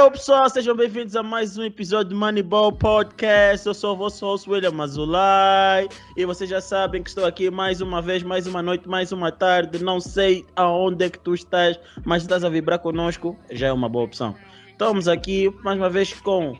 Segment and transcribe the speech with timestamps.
[0.00, 3.66] Hey, pessoal, sejam bem-vindos a mais um episódio do Moneyball Podcast.
[3.66, 7.82] Eu sou o vosso host William Azulay e vocês já sabem que estou aqui mais
[7.82, 9.84] uma vez, mais uma noite, mais uma tarde.
[9.84, 13.90] Não sei aonde é que tu estás, mas estás a vibrar conosco, já é uma
[13.90, 14.34] boa opção.
[14.70, 16.56] Estamos aqui mais uma vez com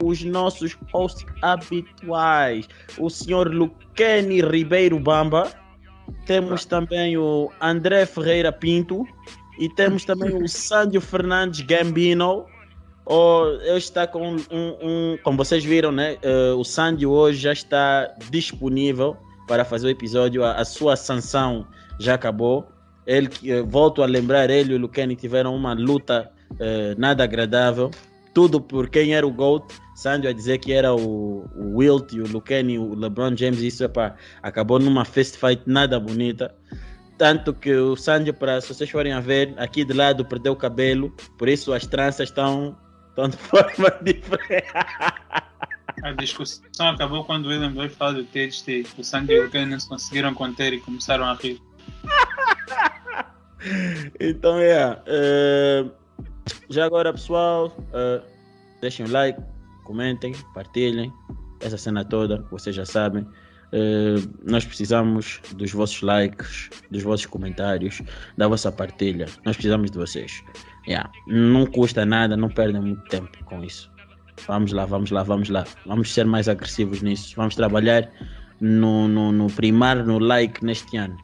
[0.00, 5.50] os nossos hosts habituais, o senhor Luqueni Ribeiro Bamba,
[6.26, 9.04] temos também o André Ferreira Pinto
[9.58, 12.46] e temos também o Sandro Fernandes Gambino.
[13.06, 16.16] Oh, eu está com um, um, como vocês viram, né?
[16.24, 20.42] Uh, o Sandy hoje já está disponível para fazer o episódio.
[20.42, 21.66] A, a sua sanção
[21.98, 22.66] já acabou.
[23.06, 27.90] Ele, uh, volto a lembrar, ele e o Luqueni tiveram uma luta uh, nada agradável.
[28.32, 29.64] Tudo por quem era o GOAT.
[29.94, 33.60] Sandy a dizer que era o, o Wilt e o Luqueni, o LeBron James.
[33.60, 36.54] Isso epa, acabou numa fist fight nada bonita.
[37.18, 40.56] Tanto que o Sandy, para se vocês forem a ver, aqui de lado perdeu o
[40.56, 42.76] cabelo, por isso as tranças estão
[43.28, 44.66] de forma diferente.
[46.02, 48.86] A discussão acabou quando o William veio falar do THT.
[48.98, 51.60] O Sandy e o Ken conseguiram conter e começaram a rir.
[54.20, 54.92] então, é.
[55.06, 55.90] Uh,
[56.68, 58.22] já agora, pessoal, uh,
[58.80, 59.40] deixem o like,
[59.84, 61.12] comentem, partilhem.
[61.60, 63.22] Essa cena toda, vocês já sabem.
[63.22, 68.02] Uh, nós precisamos dos vossos likes, dos vossos comentários,
[68.36, 69.26] da vossa partilha.
[69.44, 70.42] Nós precisamos de vocês.
[70.86, 71.10] Yeah.
[71.26, 73.90] Não custa nada, não perdem muito tempo com isso.
[74.46, 75.64] Vamos lá, vamos lá, vamos lá.
[75.86, 77.34] Vamos ser mais agressivos nisso.
[77.36, 78.10] Vamos trabalhar
[78.60, 81.16] no, no, no primar, no like neste ano.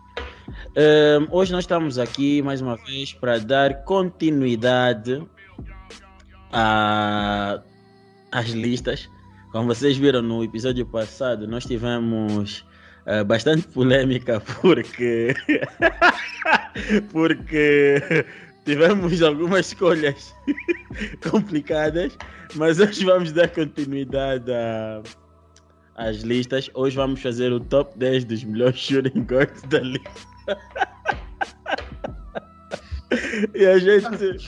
[0.77, 5.23] Um, hoje nós estamos aqui mais uma vez para dar continuidade
[8.33, 9.09] às listas.
[9.53, 12.65] Como vocês viram no episódio passado, nós tivemos
[13.07, 15.35] uh, bastante polêmica porque
[17.13, 18.25] porque
[18.71, 20.33] tivemos algumas escolhas
[21.29, 22.17] complicadas,
[22.55, 24.45] mas hoje vamos dar continuidade
[25.97, 26.71] às listas.
[26.75, 30.09] Hoje vamos fazer o top 10 dos melhores shooting guards da liga.
[33.55, 34.39] e a gente.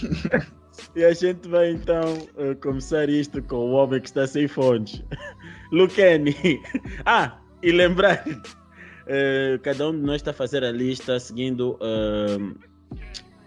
[0.95, 5.03] E a gente vai então uh, começar isto com o homem que está sem fones.
[5.73, 6.37] Luqueni.
[7.05, 12.55] Ah, e lembrar, uh, cada um de nós está a fazer a lista seguindo uh,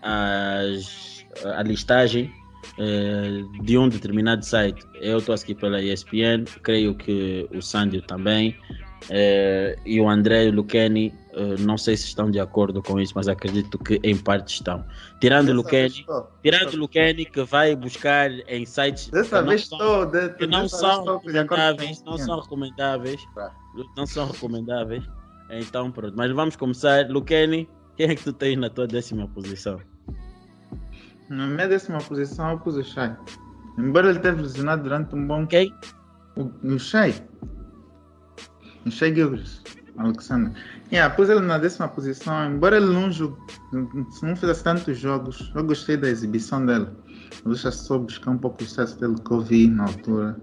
[0.05, 2.31] as, a listagem
[2.77, 4.85] uh, de um determinado site.
[5.01, 8.55] Eu estou aqui pela ESPN, creio que o Sandio também.
[9.05, 12.99] Uh, e o André e o Luqueni, uh, não sei se estão de acordo com
[12.99, 14.83] isso, mas acredito que em parte estão.
[15.19, 16.05] Tirando o Luqueni,
[16.41, 20.67] tirando Luqueni que vai buscar em sites dessa que vez não estou, de, que não
[20.67, 23.21] são recomendáveis, não são recomendáveis,
[23.95, 25.03] não são recomendáveis.
[25.51, 27.07] Então pronto, mas vamos começar.
[27.07, 29.79] Luqueni, quem é que tu tens na tua décima posição?
[31.29, 33.15] Na minha décima posição eu pus o Shai.
[33.77, 35.45] Embora ele tenha lesionado durante um bom.
[35.47, 35.73] Quem?
[36.35, 37.15] O, o Shai.
[38.85, 39.63] O Shai Gilgis.
[39.97, 40.51] Alexander.
[40.91, 43.09] Yeah, pus ele na décima posição, embora ele não,
[43.71, 46.87] não fizesse tantos jogos, eu gostei da exibição dele.
[47.47, 50.37] Já só buscar um pouco o sucesso dele que eu vi na altura.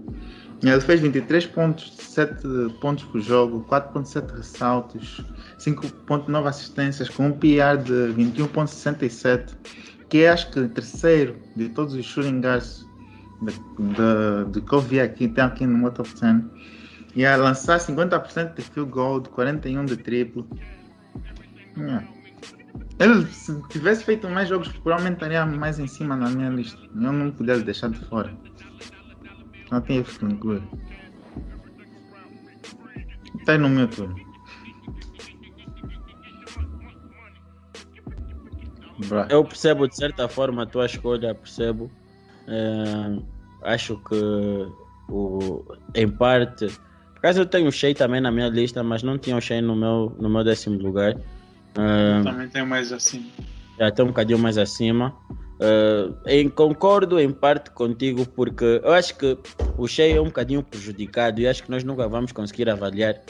[0.63, 2.35] Ele fez 23 pontos, 7
[2.81, 5.21] pontos por jogo, 4.7 ressaltos,
[5.59, 9.55] 5.9 assistências, com um PR de 21.67
[10.13, 12.87] que é acho que terceiro de todos os shooting guards
[13.41, 16.15] de, de, de que eu vi aqui, tem aqui no 10.
[17.17, 20.47] E a lançar 50% de field goal, 41% de triplo.
[21.79, 22.07] Yeah.
[22.99, 26.79] Ele, se tivesse feito mais jogos, provavelmente estaria mais em cima na minha lista.
[26.95, 28.31] Eu não podia deixar de fora.
[29.71, 30.63] Não tenho que incluir.
[33.41, 34.15] Está no meu turno.
[39.29, 41.91] Eu percebo de certa forma a tua escolha, percebo.
[42.47, 43.19] É,
[43.63, 44.69] acho que
[45.09, 46.67] o, em parte.
[46.67, 49.63] Por acaso eu tenho o Shea também na minha lista, mas não tinha o Shea
[49.63, 51.17] no meu, no meu décimo lugar.
[51.77, 53.27] É, também tenho mais acima.
[53.79, 55.15] Já tem um bocadinho mais acima.
[55.63, 59.39] Uh, em, concordo em parte contigo, porque eu acho que
[59.79, 63.21] o Shea é um bocadinho prejudicado e acho que nós nunca vamos conseguir avaliar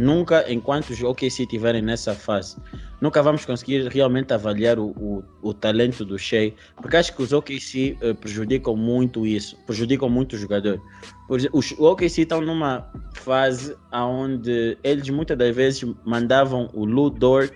[0.00, 2.56] Nunca, enquanto os OKC estiverem nessa fase,
[3.00, 7.32] nunca vamos conseguir realmente avaliar o, o, o talento do Shea, porque acho que os
[7.32, 10.80] OKC uh, prejudicam muito isso, prejudicam muito o jogador.
[11.28, 17.52] Os OKC estão numa fase onde eles muitas das vezes mandavam o Lou Dort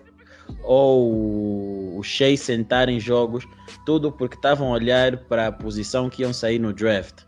[0.64, 3.46] ou o Shea sentar em jogos,
[3.86, 7.22] tudo porque estavam a olhar para a posição que iam sair no draft.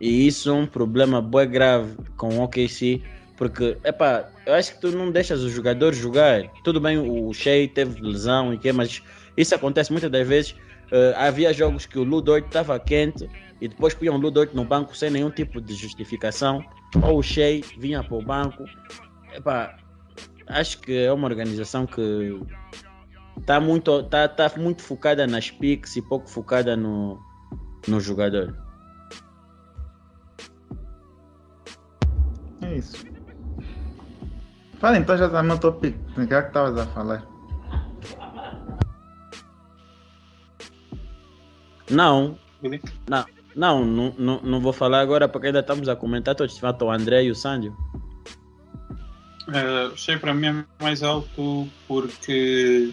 [0.00, 3.02] E isso é um problema bem grave com o OKC
[3.36, 6.42] porque, epá, eu acho que tu não deixas os jogadores jogar.
[6.64, 9.02] Tudo bem, o Shea teve lesão e que, mas
[9.36, 10.52] isso acontece muitas das vezes.
[10.86, 13.28] Uh, havia jogos que o Ludort estava quente
[13.60, 16.64] e depois punham o Ludort no banco sem nenhum tipo de justificação.
[17.02, 18.64] Ou o Shea vinha para o banco.
[19.34, 19.76] Epá,
[20.46, 22.40] acho que é uma organização que
[23.38, 27.20] está muito, tá, tá muito focada nas picks e pouco focada no,
[27.86, 28.56] no jogador.
[32.62, 33.15] É isso.
[34.78, 35.96] Fala então já tá no topic.
[36.16, 37.24] O que é que estavas a falar?
[41.90, 42.38] Não.
[43.08, 43.24] Não,
[43.54, 46.60] não, não, não, não vou falar agora porque ainda estamos a comentar todos.
[46.62, 47.76] O André e o Sandio.
[49.48, 52.92] Uh, achei para mim mais alto porque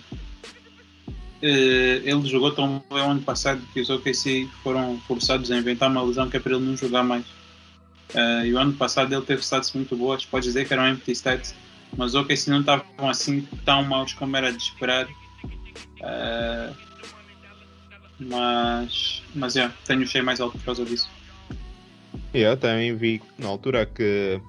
[1.41, 5.89] uh, ele jogou tão bem o ano passado que os OKC foram forçados a inventar
[5.89, 7.25] uma lesão que é para ele não jogar mais.
[8.13, 11.11] Uh, e o ano passado ele teve stats muito boas, pode dizer que eram empty
[11.13, 11.55] stats,
[11.97, 15.07] mas os OKC não estavam assim tão maus como era de esperar.
[15.99, 16.75] Uh,
[18.19, 21.09] mas, mas yeah, tenho o cheio mais alto por causa disso.
[22.33, 24.41] Eu também vi na altura que,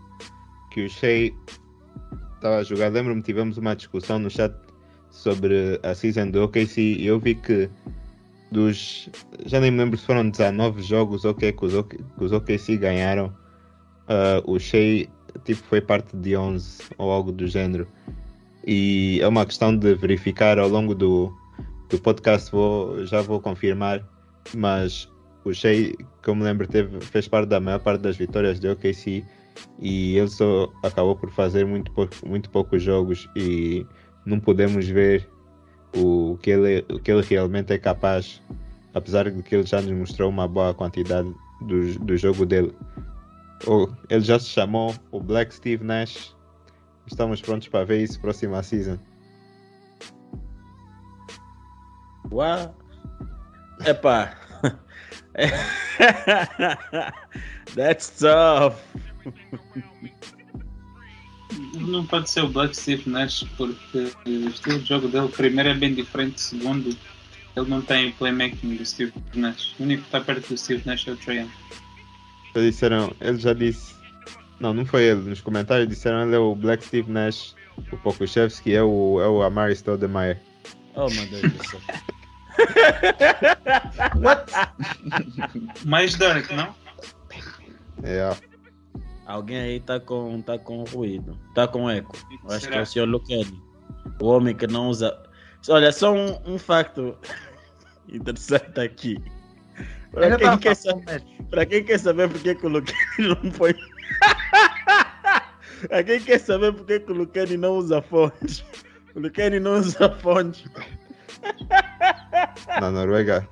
[0.71, 1.33] que o Shea
[2.35, 2.91] estava a jogar.
[2.91, 4.55] Lembro-me tivemos uma discussão no chat
[5.11, 7.69] sobre a season do OKC e eu vi que
[8.51, 9.09] dos.
[9.47, 13.35] Já nem me lembro se foram 19 jogos okay, que, os, que os OKC ganharam.
[14.05, 15.09] Uh, o Shea
[15.45, 17.87] tipo, foi parte de 11 ou algo do género.
[18.67, 21.33] E é uma questão de verificar ao longo do,
[21.89, 24.03] do podcast vou, já vou confirmar,
[24.55, 25.09] mas
[25.45, 25.93] o Shea,
[26.23, 29.23] que eu me lembro, teve, fez parte da maior parte das vitórias do OKC
[29.79, 33.87] e ele só acabou por fazer muito, pouco, muito poucos jogos e
[34.25, 35.29] não podemos ver
[35.95, 38.41] o que, ele, o que ele realmente é capaz,
[38.95, 42.73] apesar de que ele já nos mostrou uma boa quantidade do, do jogo dele.
[44.09, 46.35] Ele já se chamou o Black Steve Nash.
[47.07, 48.99] Estamos prontos para ver isso próxima season.
[52.31, 52.75] Uau!
[53.85, 54.37] Epá!
[57.75, 58.77] That's tough!
[61.75, 65.75] Não pode ser o Black Steve Nash porque o estilo de jogo dele, primeiro, é
[65.75, 66.97] bem diferente, segundo,
[67.57, 69.75] ele não tem playmaking do Steve Nash.
[69.79, 71.49] O único que está perto do Steve Nash é o Trae
[72.55, 73.95] Já disseram, ele já disse.
[74.61, 75.29] Não, não foi ele.
[75.29, 77.55] Nos comentários disseram ele é o Black Steve Nash,
[77.93, 80.39] o Pokushevski é o, é o Amari Stoudemire.
[80.95, 81.81] Oh meu Deus do céu.
[84.23, 84.53] What?
[85.85, 86.75] Mais dark, não?
[88.05, 88.31] É.
[89.27, 92.17] Alguém aí tá com, tá com ruído, tá com eco.
[92.49, 92.73] Acho Será?
[92.73, 93.63] que é o senhor Luqueni.
[94.21, 95.17] O homem que não usa.
[95.69, 97.17] Olha, só um, um facto
[98.09, 99.19] interessante aqui.
[100.15, 103.75] Para quem, quer saber, para quem quer saber por que, o Luqueni não foi.
[105.89, 108.65] para quem quer saber por que, o Luqueni não usa fonte.
[109.15, 110.71] O Luqueni não usa fonte.
[112.81, 113.47] Na Noruega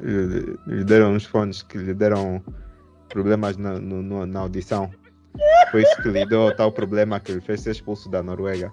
[0.00, 2.42] lhe deram uns fones que lhe deram
[3.08, 4.90] problemas na, no, na audição.
[5.70, 8.72] Foi isso que lhe deu tal problema que ele fez ser expulso da Noruega.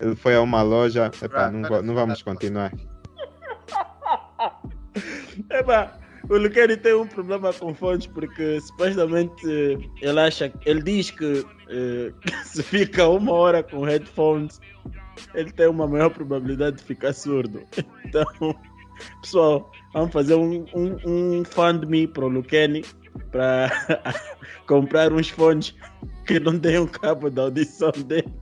[0.00, 1.10] Ele foi a uma loja.
[1.22, 2.72] Epá, não, não vamos continuar.
[5.50, 5.98] Epá,
[6.28, 9.46] o Luqueni tem um problema com fones porque supostamente
[10.00, 12.12] ele acha, ele diz que eh,
[12.44, 14.60] se fica uma hora com headphones,
[15.34, 17.62] ele tem uma maior probabilidade de ficar surdo.
[18.04, 18.24] Então,
[19.20, 22.84] pessoal, vamos fazer um, um, um fund-me para o Luqueni
[23.30, 23.70] para
[24.66, 25.74] comprar uns fones
[26.26, 28.32] que não tenham cabo da audição dele.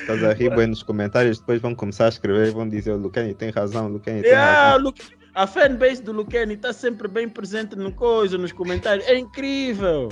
[0.00, 2.96] Estás a rir bem nos comentários, depois vão começar a escrever e vão dizer o
[2.96, 4.84] Luqueni tem razão, o Luqueni tem yeah, razão.
[4.84, 4.94] Lu
[5.34, 9.04] a fanbase do Luqueni está sempre bem presente no coisa, nos comentários.
[9.06, 10.08] É incrível!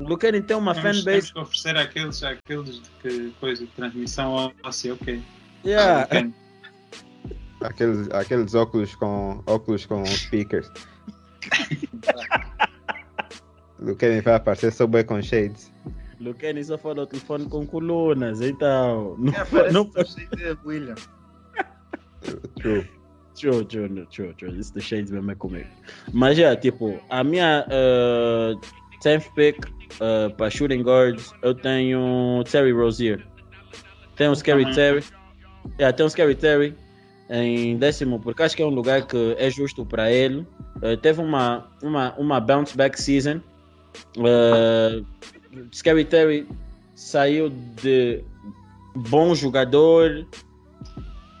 [0.00, 1.04] O Luqueni tem uma temos, fanbase.
[1.04, 5.22] Temos que oferecer àqueles, àqueles que coisa de transmissão assim, ok.
[5.64, 6.08] Yeah.
[7.60, 10.70] Aqueles, aqueles óculos com óculos com speakers.
[13.78, 15.70] Luqueni vai aparecer só bem com shades.
[16.20, 19.16] Luqueni só fala o telefone com colunas, então.
[19.18, 19.90] Não, é, não...
[20.64, 20.94] William.
[22.56, 22.86] True.
[23.34, 24.58] True, true, true, true.
[24.58, 25.68] Isso do Shades mesmo é comigo.
[26.12, 28.60] Mas é, tipo, a minha uh,
[29.02, 33.26] 10th pick uh, para shooting guards, eu tenho Terry Rozier.
[34.16, 34.72] Tem o Scary uhum.
[34.72, 35.04] Terry.
[35.78, 36.76] Yeah, tem o Scary Terry
[37.30, 40.46] em décimo, porque acho que é um lugar que é justo para ele.
[40.82, 43.40] Uh, teve uma, uma, uma bounce back season.
[44.18, 45.06] Uh,
[45.74, 46.48] Scary Terry
[46.94, 47.50] saiu
[47.82, 48.22] de
[48.94, 50.26] bom jogador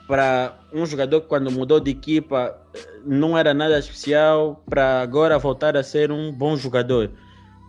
[0.06, 2.56] para um jogador que quando mudou de equipa
[3.04, 7.10] não era nada especial para agora voltar a ser um bom jogador.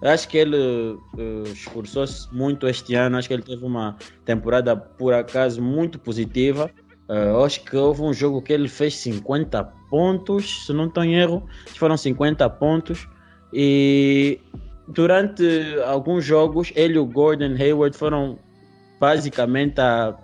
[0.01, 3.17] Acho que ele uh, esforçou-se muito este ano.
[3.17, 3.95] Acho que ele teve uma
[4.25, 6.71] temporada, por acaso, muito positiva.
[7.07, 11.15] Uh, acho que houve um jogo que ele fez 50 pontos, se não estou em
[11.15, 13.07] erro, foram 50 pontos.
[13.53, 14.39] E
[14.93, 15.43] durante
[15.86, 18.38] alguns jogos, ele e o Gordon Hayward foram
[19.00, 20.15] basicamente a,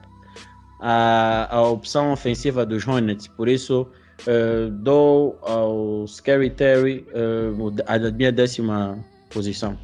[0.80, 3.28] a, a opção ofensiva dos Hornets.
[3.28, 3.88] Por isso,
[4.22, 9.78] uh, dou ao Scary Terry uh, a minha décima posição.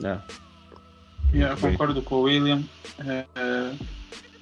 [0.00, 0.24] Yeah.
[1.32, 2.62] Yeah, concordo com o William.
[3.00, 3.78] Uh,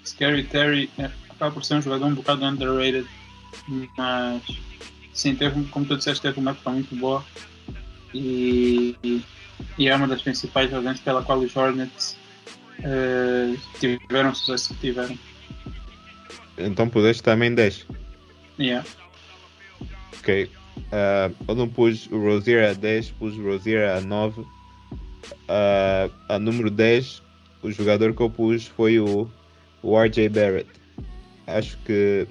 [0.04, 3.06] Scary Terry é, acaba por ser um jogador um bocado underrated,
[3.96, 4.42] mas
[5.12, 7.24] sim, teve, como tu disseste, teve uma época muito boa
[8.14, 8.96] e,
[9.78, 12.16] e é uma das principais razões pela qual os Hornets
[12.80, 15.18] uh, tiveram o sucesso que tiveram.
[16.58, 17.86] Então pudeste também 10.
[18.58, 18.86] Yeah.
[20.18, 20.50] Ok.
[20.76, 26.38] Uh, eu não pus o Rozier a 10, pus o Rozier a 9 uh, a
[26.38, 27.22] número 10,
[27.62, 29.30] o jogador que eu pus foi o,
[29.82, 30.68] o RJ Barrett.
[31.46, 32.26] Acho que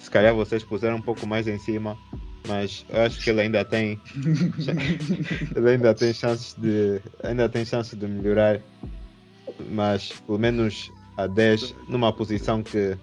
[0.00, 1.96] se calhar vocês puseram um pouco mais em cima,
[2.46, 4.00] mas eu acho que ele ainda tem
[5.56, 8.60] ele ainda tem chances de ainda tem chances de melhorar,
[9.70, 12.96] mas pelo menos a 10 numa posição que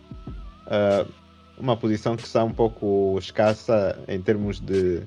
[0.68, 1.12] uh,
[1.58, 5.02] uma posição que está um pouco escassa em termos de,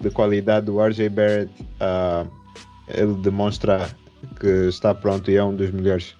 [0.00, 1.50] de qualidade do RJ Barrett.
[1.80, 2.30] Uh,
[2.88, 3.90] ele demonstra
[4.38, 6.14] que está pronto e é um dos melhores.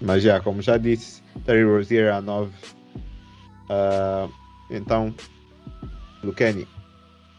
[0.00, 2.52] Mas já, como já disse, Terry Rozier a 9.
[3.68, 4.32] Uh,
[4.70, 5.12] então,
[6.22, 6.68] Lucani,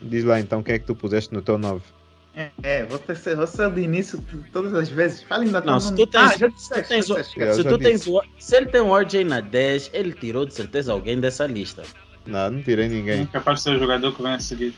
[0.01, 1.81] diz lá então quem é que tu puseste no teu 9.
[2.35, 5.23] É, é você, você de início todas as vezes.
[5.23, 6.31] Fala ainda Não, se tu tens.
[6.31, 7.55] Ah, já disseste, tens, já disseste.
[7.55, 8.05] Se, tu tens,
[8.37, 11.83] se ele tem um RJ na 10, ele tirou de certeza alguém dessa lista.
[12.25, 13.21] Não, não tirei ninguém.
[13.21, 14.73] É capaz de ser o jogador que vem a seguir.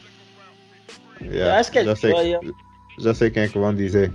[1.22, 2.14] Yeah, acho que é já, sei,
[3.00, 4.14] já sei quem é que vão dizer.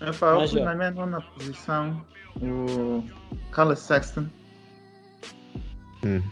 [0.00, 2.04] Eu fui na minha nona posição
[2.42, 3.04] o
[3.50, 4.26] Carlos Sexton.
[6.04, 6.22] Hum.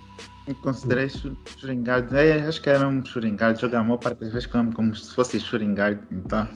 [0.46, 2.12] Eu considerei shooting guard.
[2.12, 3.58] É, acho que era um shooting guard.
[3.58, 5.98] Joga a maior parte das vezes como, como se fosse shooting guard.
[6.12, 6.46] Então.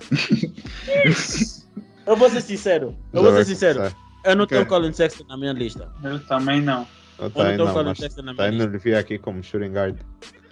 [2.06, 2.94] eu vou ser sincero.
[3.12, 3.90] Eu vou ser sincero.
[4.24, 5.90] Eu não tenho Colin Sexton na minha lista.
[6.02, 6.86] Eu também não.
[7.18, 8.78] Eu, eu não tenho Colin Sexton na minha lista.
[8.78, 9.96] Tá indo aqui como shooting guard.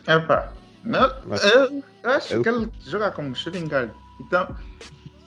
[0.09, 0.53] Epá.
[0.83, 2.43] Não, Mas, eu, eu acho eu...
[2.43, 3.91] que ele joga como shooting guard.
[4.21, 4.57] Então,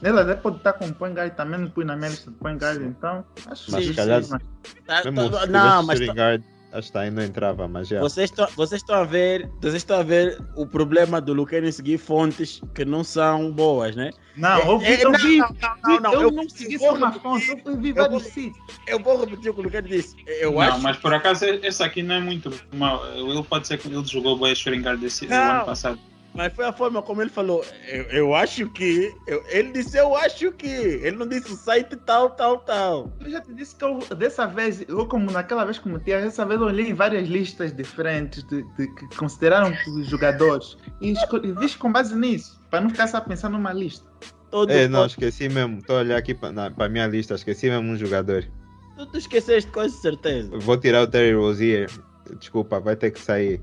[0.02, 2.58] ele até pode estar com point guard também, não pus na minha lista de point
[2.58, 4.42] guard, então acho mas, que calhar, sim, mas...
[4.86, 5.12] Tá, tá,
[5.48, 8.00] não, mas shooting guard, acho que aí não entrava, mas já.
[8.00, 11.98] Vocês estão, vocês estão a ver, vocês estão a ver o problema do Luquene seguir
[11.98, 14.12] fontes que não são boas, né?
[14.38, 15.50] Não, eu vi, é, eu vi, não,
[15.84, 18.66] não, não, eu, eu não segui só uma fonte, eu vi vários sítios.
[18.88, 20.16] Eu vou repetir o que o Luquene disse.
[20.26, 20.82] Eu não, acho...
[20.82, 23.06] mas por acaso esse aqui não é muito mal.
[23.14, 26.00] Ele pode ser que ele jogou bem shooting guard desse ano passado.
[26.40, 27.66] Mas foi a forma como ele falou.
[27.86, 29.14] Eu, eu acho que.
[29.28, 30.68] Eu, ele disse, eu acho que.
[30.68, 33.12] Ele não disse o site tal, tal, tal.
[33.20, 36.62] Eu já te disse que eu, dessa vez, eu como naquela vez cometi, dessa vez
[36.62, 40.78] eu olhei várias listas diferentes de, de que consideraram os jogadores.
[41.02, 44.10] E, e disse com base nisso, para não ficar só pensando numa lista.
[44.50, 45.80] Todo é, não, esqueci mesmo.
[45.80, 48.48] Estou a olhar aqui para a minha lista, esqueci mesmo um jogador.
[48.96, 50.58] Tu, tu esqueceste com certeza.
[50.58, 51.92] Vou tirar o Terry Rozier.
[52.40, 53.62] Desculpa, vai ter que sair.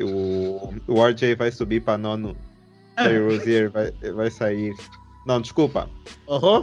[0.00, 2.36] O, o RJ vai subir para nono.
[2.96, 4.74] Terry Rozier vai, vai sair.
[5.26, 5.88] Não, desculpa.
[6.28, 6.60] Uhum.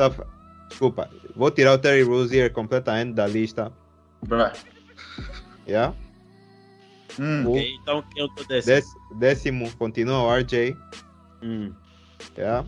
[0.70, 1.10] Desculpa.
[1.36, 3.72] Vou tirar o Terry Rozier completamente da lista.
[4.26, 4.52] Bruh.
[5.68, 5.94] Yeah?
[7.20, 7.48] Hum.
[7.48, 8.96] Okay, então eu tô décimo.
[9.16, 10.76] décimo continua o RJ.
[11.44, 11.74] Hum.
[12.38, 12.66] Yeah?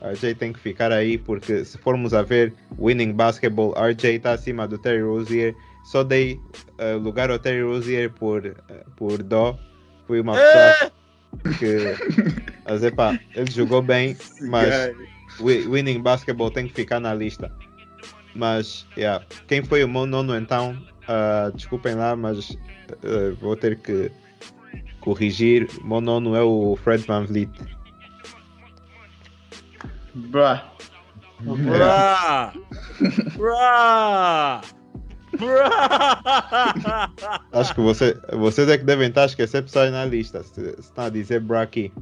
[0.00, 4.66] RJ tem que ficar aí porque se formos a ver winning basketball, RJ está acima
[4.66, 5.54] do Terry Rozier.
[5.84, 6.40] Só dei
[6.78, 9.58] uh, lugar ao Terry Rozier por, uh, por dó
[10.08, 10.90] Fui uma pessoa
[11.58, 11.94] que.
[12.64, 14.90] Mas epá, ele jogou bem, mas
[15.38, 17.52] winning basketball tem que ficar na lista.
[18.34, 19.24] Mas, yeah.
[19.46, 20.76] quem foi o meu nono então?
[21.04, 24.10] Uh, desculpem lá, mas uh, vou ter que
[25.00, 25.68] corrigir.
[25.82, 27.50] O meu nono é o Fred Van Vliet.
[30.14, 30.60] Bruh.
[31.40, 32.52] Bruh.
[33.36, 34.77] Bruh.
[37.52, 40.42] Acho que você, vocês é que devem estar a esquecer pessoas na lista.
[40.42, 41.92] Se, está a dizer bro aqui.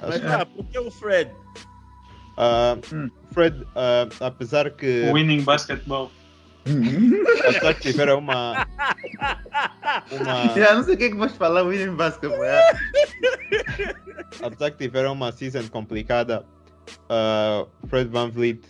[0.00, 1.30] Mas ah, por que o Fred?
[2.36, 5.10] Uh, Fred, uh, apesar que.
[5.12, 6.10] Winning basketball.
[7.48, 8.66] apesar que tiveram uma.
[10.10, 10.56] uma...
[10.56, 12.44] Eu não sei o que, é que vais falar, winning basketball.
[12.44, 12.62] É.
[14.42, 16.46] apesar que tiveram uma season complicada,
[17.10, 18.62] uh, Fred Van Vliet.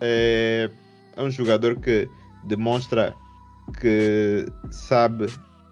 [0.00, 0.70] É,
[1.16, 2.08] é um jogador que
[2.44, 3.14] demonstra
[3.80, 5.26] que sabe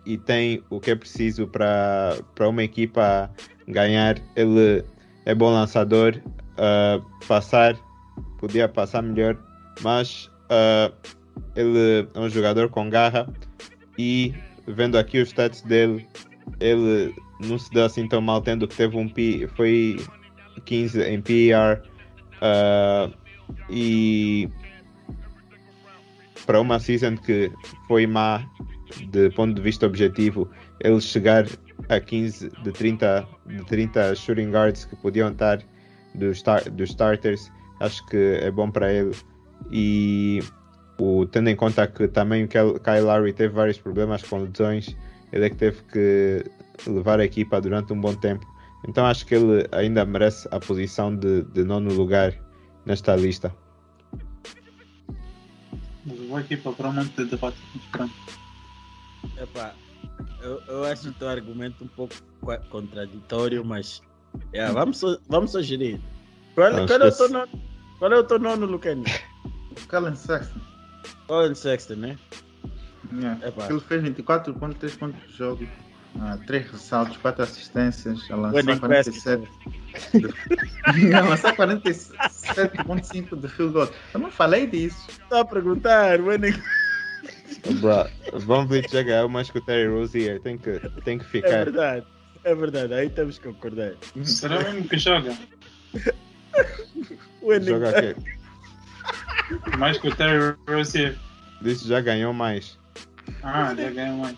[0.04, 3.30] e tem o que é preciso para uma equipa
[3.68, 4.18] ganhar.
[4.34, 4.84] Ele
[5.24, 6.20] é bom lançador,
[6.58, 7.76] ah, passar,
[8.38, 9.36] podia passar melhor,
[9.82, 10.92] mas ah,
[11.54, 13.32] ele é um jogador com garra
[13.98, 14.34] e
[14.66, 16.06] vendo aqui os stats dele,
[16.60, 19.96] ele não se deu assim tão mal, tendo que teve um P, foi
[20.64, 21.82] 15 em PER
[22.40, 23.10] ah,
[23.70, 24.48] e
[26.46, 27.50] para uma season que
[27.86, 28.44] foi má
[29.10, 30.48] de ponto de vista objetivo,
[30.80, 31.46] ele chegar
[31.88, 35.62] a 15 de 30, de 30 shooting guards que podiam estar
[36.14, 39.14] dos, star, starters, acho que é bom para ele.
[39.70, 40.40] E
[40.98, 44.96] o, tendo em conta que também o Kyle Lowry teve vários problemas com lesões,
[45.32, 46.44] ele é que teve que
[46.86, 48.46] levar a equipa durante um bom tempo.
[48.88, 52.34] Então acho que ele ainda merece a posição de, de nono lugar
[52.84, 53.54] nesta lista.
[56.06, 57.56] Vou aqui para um monte de debate.
[59.38, 59.74] Epá,
[60.42, 62.14] eu, eu acho o teu argumento um pouco
[62.68, 64.02] contraditório, mas
[64.52, 66.00] yeah, vamos, só- vamos sugerir.
[66.54, 67.48] Qual, Não qual é o teu nono?
[67.98, 69.04] Qual é o teu nono, Lucani?
[69.88, 70.60] Colin Sexton.
[71.26, 72.18] Colin Sexton, né?
[73.12, 73.48] Yeah.
[73.48, 73.66] Epá.
[73.70, 75.68] Ele fez 24 pontos, 3 pontos por jogo.
[76.20, 79.48] Ah, 3 ressaltos, 4 assistências, a lançar Winning 47.
[79.94, 81.16] Basketball.
[81.16, 83.88] a lançar 47.5 de field goal.
[84.12, 84.96] Eu não falei disso.
[85.08, 86.54] Estou a perguntar, winning.
[87.80, 91.64] Bro, Vliet já ganhou mais que o Terry Rozier, tem que, tem que É ficar.
[91.64, 92.06] verdade,
[92.44, 93.94] é verdade, aí temos que concordar.
[94.24, 95.34] Será mesmo que joga?
[97.42, 97.66] Winning.
[97.66, 98.14] Joga aqui.
[99.78, 101.16] Mais que o Terry Rozier.
[101.62, 102.78] Disse já ganhou mais.
[103.42, 104.36] Ah, já ganhou mais.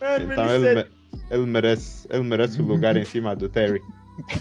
[0.00, 0.86] Man, Então ele, me-
[1.30, 3.80] ele, merece, ele merece o lugar em cima do Terry.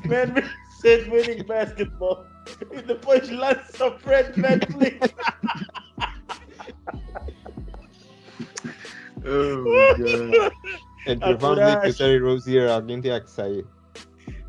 [0.07, 0.43] Man,
[0.81, 2.25] said winning basketball.
[2.71, 4.99] E depois lança o Fred VanVleet.
[9.23, 11.93] Oh, Entre o Van Vliet e.
[11.93, 13.65] Terry Rozier, alguém tinha que sair.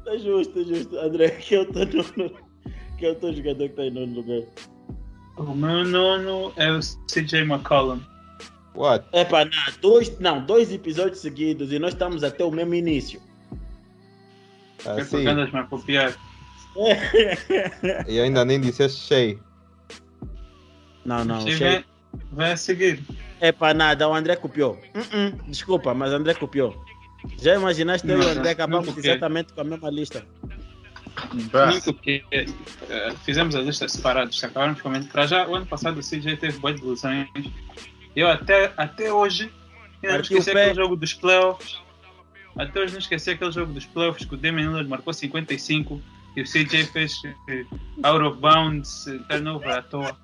[0.04, 0.98] Tá justo, tá justo.
[0.98, 2.36] André, que é o teu nono.
[2.98, 4.48] Que é o teu jogador que tá em nono lugar.
[5.36, 8.00] O meu nono é o CJ McCollum.
[8.74, 9.06] What?
[9.12, 13.20] É para não, dois, não, dois episódios seguidos e nós estamos até o mesmo início.
[14.84, 16.14] É Assim, porque andas-me a copiar.
[18.08, 19.36] e ainda nem disseste Shea.
[21.04, 21.84] não, não, Chega, Shea-
[22.32, 23.02] vai a seguir.
[23.40, 24.78] é para nada, o André copiou.
[24.94, 26.74] Uh-uh, desculpa, mas o André copiou.
[27.40, 30.24] Já imaginaste eu e o André acabamos exatamente com a mesma lista.
[31.34, 32.24] Nem copiei.
[32.32, 34.42] Eh, fizemos a lista separados.
[34.42, 37.28] Acabaram com Para já, o ano passado o CJ teve boas de lesões.
[38.16, 39.52] Eu até, até hoje
[40.02, 41.81] ainda não esqueci aquele jogo dos playoffs.
[42.58, 46.00] Até hoje não esqueci aquele jogo dos playoffs que o Damian Lillard marcou 55
[46.36, 47.64] e o CJ fez eh,
[48.02, 50.16] out of bounds, eh, turnover à toa.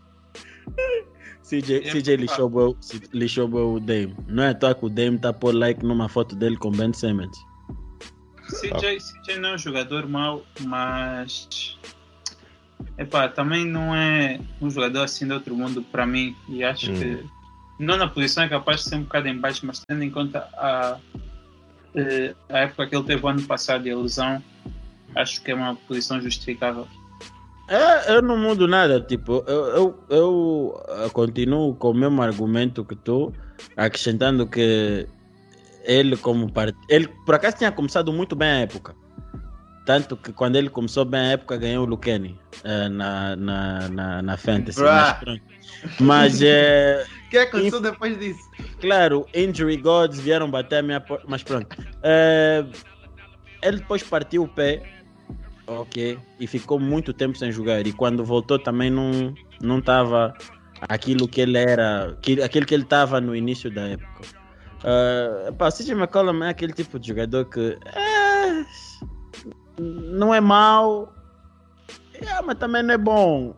[1.43, 2.77] CJ, É CJ lixou, o-
[3.15, 4.15] lixou bué o Dame.
[4.27, 7.37] Não é toa que o Dame tá por like numa foto dele com Ben Simmons.
[8.61, 11.79] CJ, CJ não é um jogador mau, mas
[12.99, 16.37] epá, também não é um jogador assim de outro mundo para mim.
[16.49, 16.99] E acho Hum.
[16.99, 17.25] que
[17.79, 20.49] não na posição é capaz de ser um bocado em baixo, mas tendo em conta
[20.55, 20.99] a,
[21.95, 24.43] eh, a época que ele teve ano passado e a lesão,
[25.15, 26.87] acho que é uma posição justificável.
[27.69, 32.83] É, eu não mudo nada, tipo, eu, eu, eu, eh, continuo com o mesmo argumento
[32.83, 33.31] que tu,
[33.77, 35.07] acrescentando que
[35.85, 36.75] ele como part...
[36.89, 38.95] ele por acaso tinha começado muito bem a época.
[39.89, 44.21] Tanto que quando ele começou bem a época ganhou o Lucani eh, na, na, na,
[44.21, 44.83] na Fantasy.
[44.83, 45.41] Mas,
[45.99, 48.51] mas eh, O que aconteceu depois disso?
[48.83, 51.75] Claro, injury gods vieram bater a minha porta, mas pronto.
[52.03, 52.67] Eh,
[53.63, 54.83] ele depois partiu o pé,
[55.67, 57.87] ok, e ficou muito tempo sem jogar.
[57.87, 60.35] E quando voltou também não não estava
[60.83, 64.37] aquilo que ele era, que, aquilo que ele estava no início da época.
[64.81, 68.18] Uh, pá, CJ McCollum é aquele tipo de jogador que é,
[69.79, 71.13] não é mau,
[72.15, 73.55] é, mas também não é bom.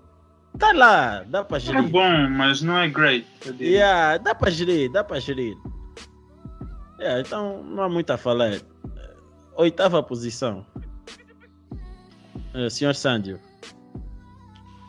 [0.59, 1.88] Tá lá, dá para É gerir.
[1.88, 3.26] bom, mas não é great.
[3.61, 5.56] Yeah, dá para gerir, dá para gerir.
[6.98, 8.59] Yeah, então não há muito a falar.
[9.56, 10.66] Oitava posição.
[12.54, 13.38] Eh, senhor Sandio.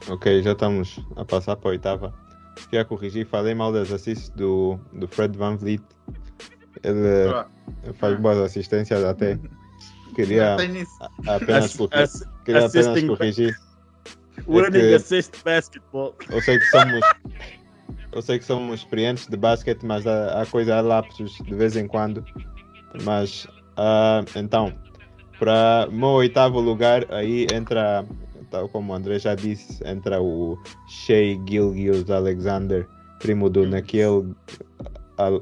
[0.09, 2.13] Ok, já estamos a passar para a oitava.
[2.69, 5.83] Queria corrigir, falei mal das assists do, do Fred Van Vliet.
[6.83, 7.93] Ele Bruh.
[7.93, 9.39] faz boas assistências até.
[10.15, 10.91] Queria Não tem nisso.
[11.25, 13.55] apenas, corrigir, queria apenas corrigir.
[14.47, 16.15] winning que- assist basketball.
[16.29, 17.01] Eu sei que somos.
[18.11, 21.75] Eu sei que somos experientes de basquete, mas há, há coisa, há lapsos de vez
[21.77, 22.23] em quando.
[23.03, 23.47] Mas
[23.77, 24.73] ah, então,
[25.39, 28.05] para o meu oitavo lugar, aí entra,
[28.49, 30.57] tal como o André já disse, entra o
[30.89, 32.85] Shea Gilgius Alexander,
[33.19, 34.35] primo do Naquele,
[35.17, 35.41] Al-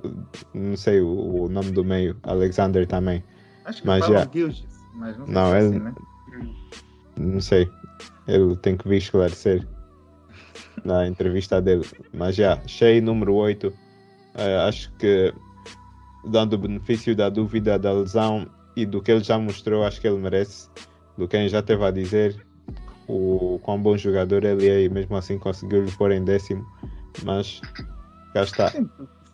[0.53, 3.23] não sei o, o nome do meio, Alexander também,
[3.65, 4.29] Acho que Mas falam já-
[4.95, 5.95] mas não sei Não, se é ele- assim, né?
[7.17, 7.71] não sei.
[8.27, 9.67] Ele tem que vir esclarecer
[10.83, 11.85] na entrevista dele.
[12.13, 13.73] Mas já, Shea número 8.
[14.35, 15.33] eh, acho que
[16.23, 20.07] dando o benefício da dúvida da lesão e do que ele já mostrou, acho que
[20.07, 20.69] ele merece.
[21.17, 22.39] Do que ele já teve a dizer,
[23.07, 26.65] o quão bom jogador ele é e mesmo assim conseguiu lhe pôr em décimo.
[27.23, 27.59] Mas
[28.33, 28.71] cá está,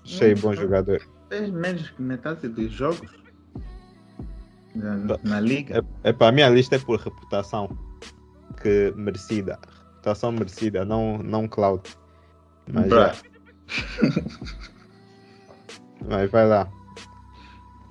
[0.05, 1.01] Shea bom jogador.
[1.29, 3.11] Fez menos que metade dos jogos
[4.75, 5.83] na, na liga.
[6.03, 7.77] É, para a minha lista é por reputação
[8.61, 9.59] que merecida.
[9.93, 11.81] Reputação merecida, não, não cloud.
[12.71, 13.15] Mas, já.
[16.07, 16.69] Mas vai lá.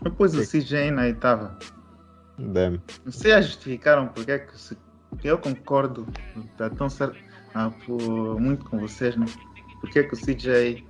[0.05, 1.59] Eu pus o CJ na oitava.
[2.39, 2.81] Damn.
[3.05, 4.77] Vocês já justificaram porque é que se,
[5.19, 6.07] que eu concordo
[6.57, 6.89] tá tão
[7.55, 9.27] ah, por- muito com vocês, né?
[9.81, 10.85] Porque é que o CJ.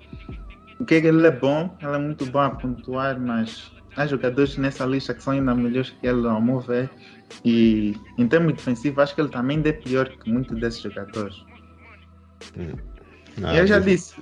[0.79, 5.15] Porque ele é bom, ele é muito bom a pontuar, mas há jogadores nessa lista
[5.15, 6.91] que são ainda melhores que ele ao meu ver.
[7.45, 11.45] E em termos defensivos, acho que ele também é pior que muitos desses jogadores.
[13.37, 14.21] Não, E eu já mas- disse,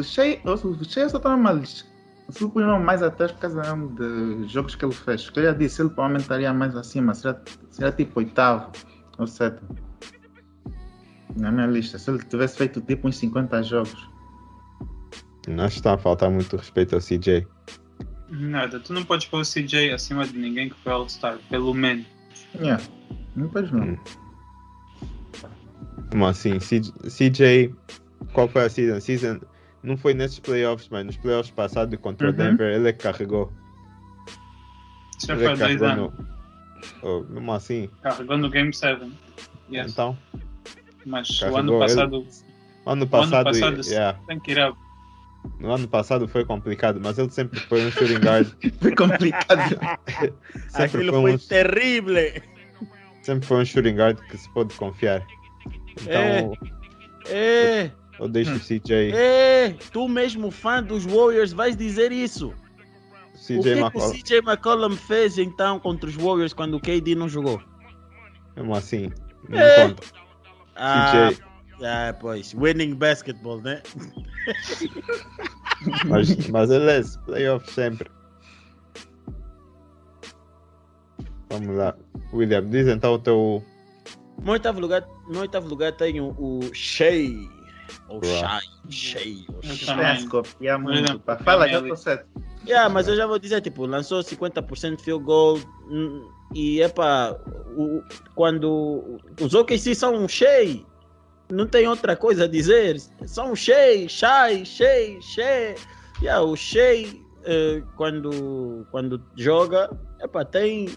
[0.00, 1.18] o Shea só.
[2.30, 3.62] Se eu punha mais atrás por causa
[3.96, 5.30] de jogos que ele fez.
[5.30, 8.70] Que eu já disse, ele provavelmente estaria mais acima, seria, seria tipo oitavo
[9.16, 9.68] ou sétimo.
[11.36, 14.10] Na minha lista, se ele tivesse feito tipo uns 50 jogos.
[15.42, 17.46] Que está a faltar muito respeito ao CJ.
[18.30, 22.06] Nada, tu não podes pôr o CJ acima de ninguém que foi All-Star, pelo menos.
[22.54, 22.82] Yeah.
[23.34, 23.82] Não pois não.
[23.84, 23.98] Hum.
[26.10, 26.58] Como assim?
[26.58, 27.74] CJ,
[28.32, 29.00] qual foi a season?
[29.00, 29.40] Season
[29.82, 32.36] não foi nesses playoffs, mas nos playoffs passados contra o Uhum.
[32.36, 33.52] Denver, ele é que carregou.
[35.18, 36.18] Isso já Ele é foi há que dois carregou anos.
[36.18, 36.28] no.
[37.02, 37.90] Oh, mesmo assim.
[38.02, 39.12] Carregou no Game 7.
[39.72, 39.92] Yes.
[39.92, 40.16] Então,
[41.04, 41.78] Mas o carregou ano ele.
[41.80, 42.26] passado ano
[42.86, 44.72] O ano passado, passado yeah, tem que ir a.
[45.60, 48.48] no ano passado foi complicado, mas ele sempre foi um shooting guard.
[48.80, 49.78] Foi complicado.
[50.68, 52.42] sempre, Aquilo foi foi um, terrível.
[53.22, 55.24] sempre foi um shooting guard que se pode confiar.
[56.00, 56.52] Então,
[57.30, 62.48] É, eu deixo o CJ, é, tu mesmo fã dos Warriors vais dizer isso.
[62.48, 64.12] o que, CJ que o McCollum.
[64.12, 67.60] CJ McCollum fez então contra os Warriors quando o KD não jogou?
[68.56, 69.10] Mesmo assim,
[69.48, 69.88] não É.
[69.88, 70.02] conta.
[70.76, 71.42] Ah, CJ,
[71.82, 73.82] ah, pois, winning basketball, né?
[76.06, 78.10] mas, mas ele é playoff sempre.
[81.50, 81.94] Vamos lá.
[82.32, 83.64] William, diz então o teu.
[84.42, 87.30] No oitavo lugar, no oitavo lugar tem o, o Shea.
[88.08, 88.22] Ou.
[88.22, 88.60] Shai,
[88.90, 91.18] Shea, copiar muito.
[91.20, 91.36] pá.
[91.38, 92.26] Fala que eu tô certo.
[92.66, 96.88] Yeah, mas eu já vou dizer, tipo, lançou 50% de field goal hum, e é
[96.88, 97.34] pá,
[97.76, 98.02] o-
[98.34, 100.78] quando os OKC são um Shea,
[101.50, 105.74] não tem outra coisa a dizer, são Shea, Shai, Shea, Shea.
[106.20, 107.08] Yeah, o Shea,
[107.44, 109.88] eh, quando, quando joga,
[110.32, 110.88] pá, tem,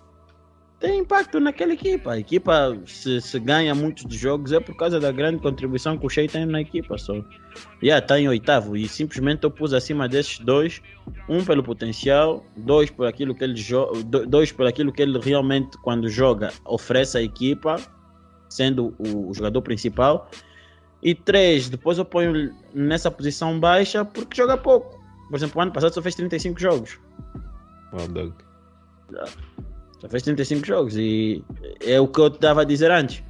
[0.79, 2.13] tem impacto naquela equipa.
[2.13, 6.09] A equipa, se, se ganha muitos jogos, é por causa da grande contribuição que o
[6.09, 6.97] Shea tem na equipa.
[6.97, 7.13] Só.
[7.81, 10.81] Yeah, está em oitavo e simplesmente eu pus acima desses dois
[11.29, 13.61] um pelo potencial, dois por aquilo que ele
[14.27, 17.75] dois por aquilo que ele realmente quando joga oferece à equipa,
[18.51, 20.29] sendo o, jogador principal,
[21.01, 24.99] e três, depois eu ponho nessa posição baixa porque joga pouco.
[25.29, 26.99] Por exemplo, o ano passado só fez 35 jogos.
[27.93, 28.33] Oh, Doug.
[29.99, 31.43] Só fez 35 jogos e
[31.79, 33.23] é o que eu estava a dizer antes.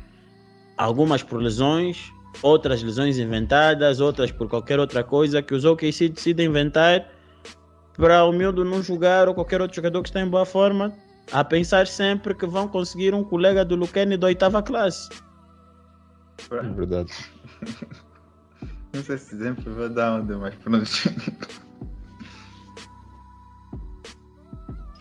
[0.78, 6.48] Algumas por lesões, outras lesões inventadas, outras por qualquer outra coisa que os OKC decidem
[6.48, 7.08] inventar
[7.94, 10.94] para o miúdo não jogar ou qualquer outro jogador que está em boa forma,
[11.32, 15.10] a pensar sempre que vão conseguir um colega do Lucane da oitava classe.
[16.52, 17.12] É verdade.
[18.94, 20.91] Não sei se exemplo vou dar onde, mas pronto.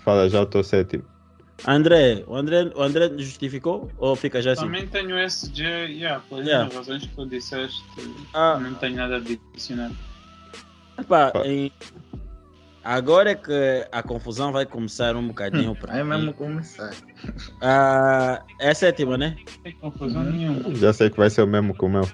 [0.05, 1.05] Fala já o teu sétimo.
[1.67, 4.63] André, o André, o André justificou ou fica já assim?
[4.65, 6.75] Também tenho SG, yeah, pelas Yeah.
[6.75, 7.85] razões que tu disseste,
[8.33, 8.59] Ah.
[8.59, 9.91] não tenho nada a adicionar.
[10.99, 11.47] Epá, Pá.
[11.47, 11.71] em-
[12.83, 16.09] Agora é que a confusão vai começar um bocadinho para Aí mim.
[16.11, 16.91] mesmo começar.
[17.61, 19.37] Ah, é a sétima, né?
[19.39, 20.31] Não tem confusão Uhum.
[20.33, 20.75] nenhuma.
[20.77, 22.09] Já sei que vai ser o mesmo que o meu.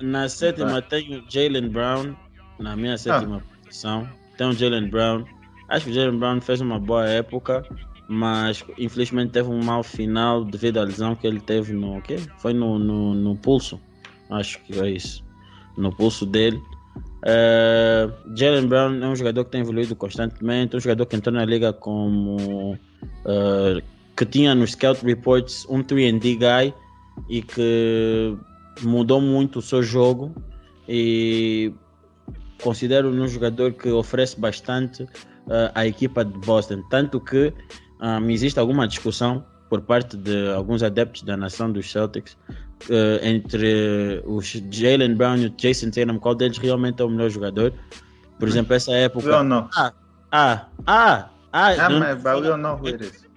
[0.00, 2.14] Na sétima tenho Jalen Brown,
[2.58, 4.08] na minha sétima posição.
[4.36, 5.24] Tem o Jalen Brown.
[5.68, 7.64] Acho que o Jalen Brown fez uma boa época,
[8.08, 12.16] mas infelizmente teve um mau final devido à lesão que ele teve no quê?
[12.38, 13.80] Foi no, no, no pulso.
[14.30, 15.24] Acho que é isso.
[15.76, 16.60] No pulso dele.
[17.24, 21.44] Eh, Jalen Brown é um jogador que tem evoluído constantemente, um jogador que entrou na
[21.44, 22.78] liga como
[23.26, 23.82] eh,
[24.16, 26.74] que tinha nos scout reports um 3D guy
[27.28, 28.36] e que
[28.82, 30.32] mudou muito o seu jogo
[30.88, 31.72] e
[32.62, 35.06] considero um jogador que oferece bastante
[35.50, 37.52] eh, à equipa de Boston, tanto que
[38.00, 42.36] ah, existe alguma discussão por parte de alguns adeptos da nação dos Celtics
[42.88, 47.28] eh, entre os Jalen Brown e o Jason Tatum, qual deles realmente é o melhor
[47.30, 47.72] jogador.
[48.38, 49.26] Por exemplo, essa época.
[49.28, 49.68] Eu não.
[49.76, 49.92] Ah,
[50.30, 52.22] ah, ah, Ah, não- mas
[52.86, 53.28] it is.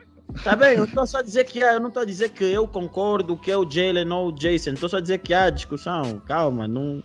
[0.44, 2.44] Tá bem, eu estou só a dizer que ah, eu não estou a dizer que
[2.46, 4.72] eu concordo que é o Jalen ou o Jason.
[4.72, 6.22] Estou só a dizer que há discussão.
[6.26, 7.04] Calma, não.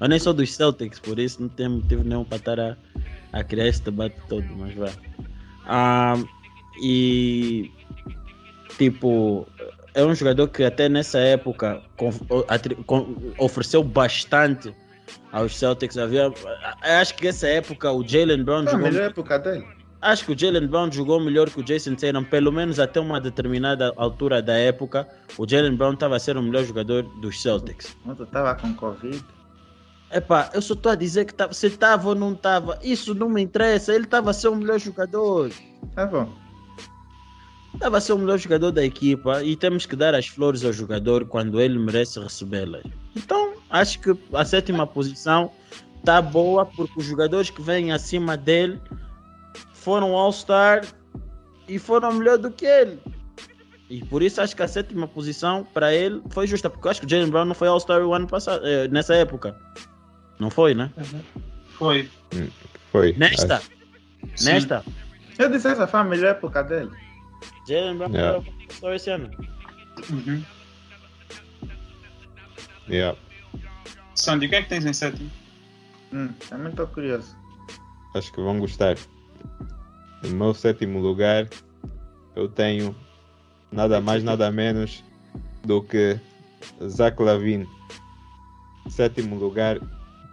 [0.00, 2.76] Eu nem sou dos Celtics, por isso não tem motivo nenhum para estar a,
[3.32, 4.92] a criar esse debate todo, mas vai.
[5.66, 6.16] Ah,
[6.82, 7.70] e
[8.76, 9.46] tipo,
[9.94, 11.82] é um jogador que até nessa época
[13.38, 14.74] ofereceu bastante
[15.32, 15.96] aos Celtics.
[15.96, 16.32] Havia,
[16.82, 19.66] acho que nessa época o Jalen Brown Foi a jogou melhor época dele.
[20.02, 23.20] Acho que o Jalen Brown jogou melhor que o Jason Tatum, pelo menos até uma
[23.20, 25.08] determinada altura da época.
[25.38, 27.96] O Jalen Brown estava a ser o melhor jogador dos Celtics.
[28.04, 29.24] Quando eu tava com Covid.
[30.12, 33.28] Epá, eu só estou a dizer que tava, se estava ou não estava, isso não
[33.28, 33.94] me interessa.
[33.94, 35.50] Ele estava a ser o melhor jogador.
[35.94, 36.45] Tá bom.
[37.76, 40.72] Estava a ser o melhor jogador da equipa e temos que dar as flores ao
[40.72, 42.82] jogador quando ele merece recebê-las.
[43.14, 45.52] Então, acho que a sétima posição
[45.98, 48.80] está boa porque os jogadores que vêm acima dele
[49.74, 50.86] foram All-Star
[51.68, 52.98] e foram melhor do que ele.
[53.90, 57.00] E por isso acho que a sétima posição para ele foi justa, porque eu acho
[57.00, 59.54] que o Jalen Brown não foi All-Star o ano passado, eh, nessa época.
[60.40, 60.90] Não foi, né?
[61.76, 62.08] Foi.
[62.90, 63.12] Foi.
[63.18, 63.70] Nesta, acho.
[64.34, 64.52] Sim.
[64.52, 64.82] nesta.
[65.38, 66.90] Eu disse essa foi a melhor época dele.
[67.68, 68.40] Jalen Brown Yeah.
[68.42, 69.30] foi All-Star esse ano.
[70.10, 70.44] Uhum.
[72.88, 73.18] Yeah.
[74.14, 75.30] Sandy, quem é que tens em sétimo?
[76.12, 77.36] Hum, também estou curioso.
[78.14, 78.96] Acho que vão gostar.
[80.22, 81.48] No meu sétimo lugar,
[82.34, 82.94] eu tenho
[83.70, 85.04] nada mais, nada menos
[85.64, 86.18] do que
[86.88, 87.68] Zach Lavine.
[88.88, 89.78] Sétimo lugar,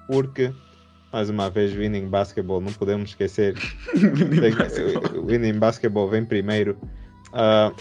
[0.07, 0.53] porque,
[1.13, 3.53] mais uma vez, winning basketball, não podemos esquecer.
[3.93, 6.75] Tem, o winning basketball vem primeiro.
[7.31, 7.71] Ah,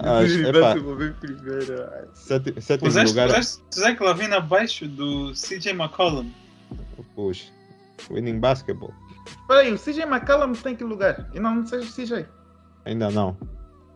[0.00, 0.74] as- epá,
[1.20, 2.08] primeiro.
[2.14, 6.30] sétimo, sétimo Puseste, lugar, puseste Zach Lavine abaixo do CJ McCollum.
[7.14, 7.44] puxa,
[8.10, 8.92] winning basketball.
[9.46, 11.28] Peraí, o CJ McCallum tem que lugar?
[11.34, 12.26] E não, não seja o CJ.
[12.86, 13.36] Ainda não.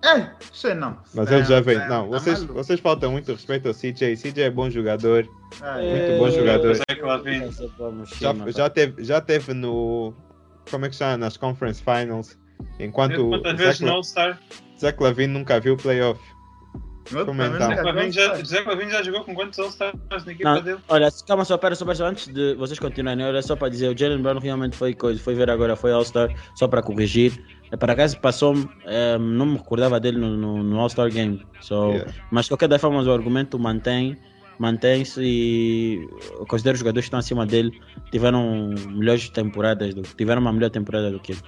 [0.05, 0.99] É, sei não.
[1.15, 1.77] Mas ele já vem.
[1.77, 2.55] É, Não, tá vocês, maluco.
[2.55, 4.17] vocês faltam muito respeito ao CJ.
[4.17, 5.27] CJ é bom jogador.
[5.63, 6.75] Ai, Muito bom jogador.
[8.21, 10.15] Já, já, teve, já teve no.
[10.71, 11.17] Como é que chama?
[11.17, 12.39] Nas Conference Finals.
[12.79, 14.41] Enquanto Quantas o vezes Zach, no La- All-Star?
[14.81, 16.21] Zach Lavine nunca viu playoff.
[17.13, 18.43] Lavine viu, já,
[18.91, 20.79] já jogou com quantos All-Stars na equipa Não, dele?
[20.89, 23.95] olha, calma só, pera só, pera só, antes de vocês continuarem, olha só para dizer,
[23.95, 27.39] o Jalen Brown realmente foi coisa, foi ver agora, foi All-Star, só para corrigir.
[27.71, 31.45] É, Para acaso passou-me, eh, não me recordava dele no, no, no All-Star Game.
[31.61, 32.13] So, Yeah.
[32.31, 34.17] Mas de qualquer das formas o argumento mantém,
[34.59, 37.79] mantém-se e eu considero os jogadores que estão acima dele
[38.11, 41.41] tiveram melhores temporadas, do, tiveram uma melhor temporada do que ele.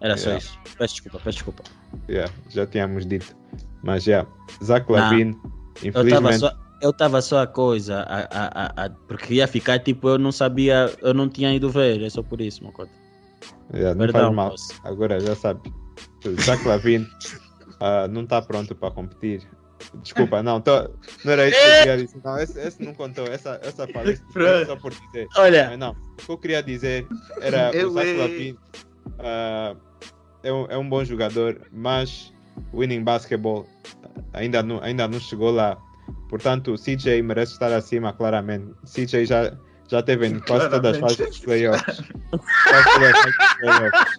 [0.00, 0.38] Era só Yeah.
[0.44, 0.58] isso.
[0.78, 1.62] Peço desculpa, peço desculpa.
[2.08, 3.34] Yeah, já tínhamos dito.
[3.82, 4.26] Mas já,
[4.62, 4.96] Zach Não.
[4.98, 5.36] Lavine,
[5.82, 6.38] Eu estava infelizmente.
[6.38, 10.18] só, eu tava só a coisa, a, a, a, a- porque ia ficar tipo, eu
[10.18, 12.90] não sabia, eu não tinha ido ver, é só por isso, meu cota.
[13.72, 14.50] Yeah, não Perdão, faz mal.
[14.50, 14.74] moço.
[14.84, 15.72] Agora já sabe.
[16.42, 17.06] Zach Lavine
[17.80, 19.48] ah, não está pronto para competir.
[20.02, 20.90] Desculpa, não, tô-
[21.24, 22.20] não era isso que eu queria dizer.
[22.22, 23.26] Não, esse, esse não contou.
[23.26, 24.66] Essa, essa fala Pronto.
[24.66, 25.26] só por dizer.
[25.36, 27.06] Olha, Mas não, o que eu queria dizer
[27.40, 28.16] era Eu, o Zach eh.
[28.18, 28.58] Lavine
[29.20, 29.74] ah,
[30.42, 32.30] é, um, é um bom jogador, mas
[32.72, 33.66] winning basketball
[34.32, 35.76] ainda não, ainda não chegou lá.
[36.28, 38.72] Portanto, o CJ merece estar acima, claramente.
[38.84, 39.52] CJ já,
[39.88, 42.02] já teve em quase todas as fases dos playoffs.
[42.30, 44.16] Quase todas as fases dos playoffs.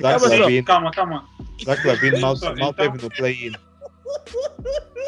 [0.00, 0.38] Zach.
[0.40, 1.24] Lavine, Calma, calma.
[1.64, 3.52] Zach Lavine mal, Então- mal teve no play-in.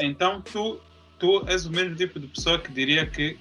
[0.00, 0.80] Então tu,
[1.18, 3.38] tu és o mesmo tipo de pessoa que diria que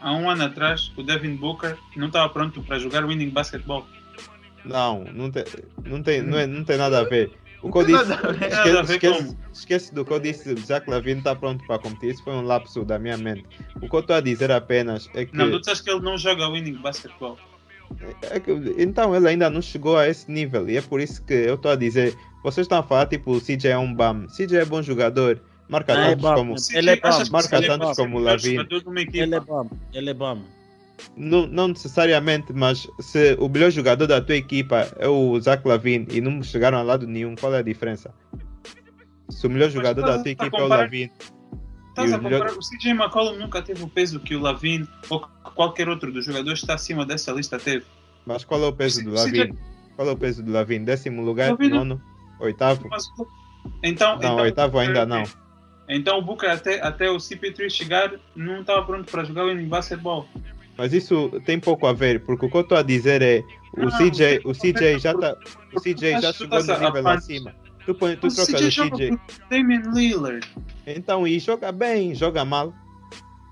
[0.00, 3.86] há um ano atrás o Devin Booker não estava pronto para jogar winning basketball.
[4.64, 5.44] Não, não tem,
[5.84, 7.30] não, tem, não, é, não tem nada a ver.
[7.60, 11.64] O que eu disse, esquece, esquece, esquece do que eu disse, Zach Lavine está pronto
[11.66, 12.10] para competir.
[12.10, 13.44] Isso foi um lapso da minha mente.
[13.82, 16.16] O que eu estou a dizer apenas é que, Não, tu disseste que ele não
[16.16, 17.36] joga winning basketball.
[18.22, 20.68] é que- Então ele ainda não chegou a esse nível.
[20.68, 22.16] E é por isso que eu estou a dizer.
[22.44, 24.28] Vocês estão a falar tipo o CJ é um bam.
[24.28, 25.40] CJ é bom jogador.
[25.68, 26.54] Marca Ah, é tantos como.
[26.72, 28.28] Ele é que Marca CJ tantos como o
[29.00, 29.24] equipa?
[29.24, 30.42] ele é bom, ele é bom.
[31.16, 36.06] Não, não necessariamente, mas se o melhor jogador da tua equipa é o Zach Lavine
[36.10, 38.12] e não chegaram a lado nenhum, qual é a diferença?
[39.28, 41.12] Se o melhor jogador da tua equipa é o comparar- Lavine.
[41.90, 44.88] Estás a o melhor- comparar, o CJ McCollum nunca teve o peso que o Lavine
[45.08, 45.20] ou
[45.54, 47.84] qualquer outro dos jogadores que está acima dessa lista teve.
[48.26, 49.56] Mas qual é o peso do Lavine?
[49.96, 50.84] Qual é o peso do Lavine?
[50.84, 51.50] Décimo lugar?
[51.50, 52.00] Lavine- Nono?
[52.40, 52.86] Oitavo?
[52.88, 53.04] Mas,
[53.82, 55.24] então, Não, então, oitavo ainda não.
[55.88, 60.28] Então o Booker até, até o CP3 chegar não estava pronto para jogar winning basketball.
[60.78, 63.42] Mas isso tem pouco a ver, porque o que eu estou a dizer é
[63.76, 65.36] o Não, CJ, o CJ já ver, tá,
[65.74, 67.54] o CJ já chegou no a- nível a- acima.
[67.84, 69.10] Tu, põe, tu CJ o CJ.
[69.10, 69.18] com
[69.50, 70.46] Damian Lillard.
[70.86, 72.72] Então, e joga bem, joga mal.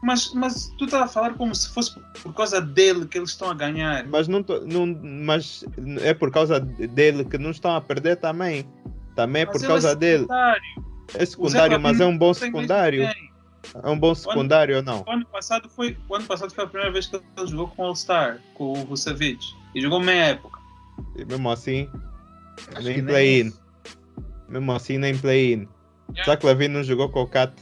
[0.03, 3.51] Mas, mas tu estás a falar como se fosse por causa dele que eles estão
[3.51, 4.07] a ganhar.
[4.07, 5.65] Mas, não, tô- não, mas
[6.03, 8.65] é por causa dele que não estão a perder também.
[9.17, 10.19] Também é Mas por ele causa dele.
[10.21, 10.63] secundário.
[11.15, 13.01] É secundário, mas é um bom secundário.
[13.01, 13.31] ninguém.
[13.83, 15.03] É um bom secundário ou não?
[15.07, 17.83] O ano passado foi, o ano passado foi a primeira vez que ele jogou com
[17.83, 19.45] o All-Star, com o Vucevic.
[19.75, 20.59] E jogou meia época.
[21.17, 21.91] E mesmo assim,
[22.75, 23.47] Acho que nem play-in.
[23.49, 23.61] isso.
[24.49, 25.69] Mesmo assim, nem play-in.
[26.15, 26.25] Yeah.
[26.25, 27.53] Zach Levine não jogou com o Cat.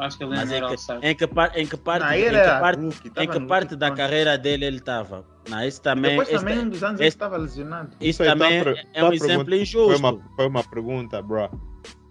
[0.00, 0.98] Acho que ele Mas ainda em era que, All-Star.
[1.02, 3.76] em que, par- em que parte, Não, em que era parte, rookie, em que parte
[3.76, 5.24] da carreira dele ele estava?
[5.48, 7.90] Não, isso também, Depois também um dos anos esse- ele estava lesionado.
[8.00, 9.98] isso também tá é, pra- é um tá exemplo pergun- Foi injusto.
[9.98, 11.50] uma, foi uma pergunta, bro.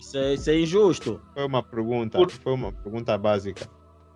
[0.07, 1.19] Isso, é, isso é injusto.
[1.33, 2.17] Foi uma pergunta.
[2.17, 3.67] Por- Foi uma pergunta básica.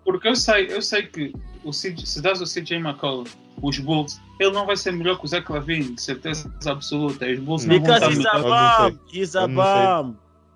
[0.04, 3.24] Porque eu sei, eu sei que o CJ, se dás o CJ McCollum,
[3.62, 7.26] os Bulls, ele não vai ser melhor que o Zach Lavine, de certeza absoluta.
[7.26, 8.98] Os Bulls não vão estar a bomb.
[9.12, 9.46] He's a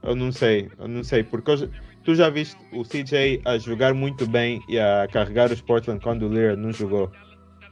[0.03, 0.71] Eu não sei.
[0.79, 1.23] Eu não sei.
[1.23, 1.71] Porque eu
[2.03, 6.23] tu já viste o CJ a jogar muito bem e a carregar os Portland quando
[6.27, 7.11] o Lillard não jogou.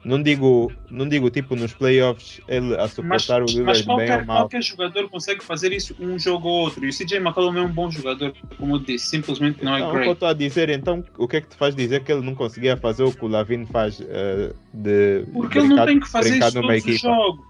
[0.04, 3.86] Não digo, não digo tipo nos playoffs ele a Mas, suportar o mas Lillard bem
[3.86, 4.36] qualquer, ou mal.
[4.40, 6.84] qualquer jogador consegue fazer isso um jogo ou outro.
[6.84, 9.88] E o CJ McCollum é um bom jogador, como eu disse, simplesmente não é Então,
[9.88, 10.12] o que eu great.
[10.12, 12.76] estou a dizer, então, o que é que te faz dizer que ele não conseguia
[12.76, 16.30] fazer o que o Lavine faz eh, de Porque ele não brincar- tem que fazer
[16.30, 16.98] brincar isso todos os equipa?
[17.08, 17.44] jogos.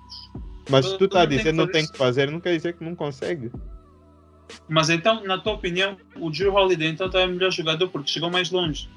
[0.71, 2.85] Mas Ele tu está a dizer que não tem que fazer, não quer dizer que
[2.85, 3.51] não consegue.
[4.69, 8.31] Mas então, na tua opinião, o Drew Holiday então é o melhor jogador porque chegou
[8.31, 8.89] mais longe.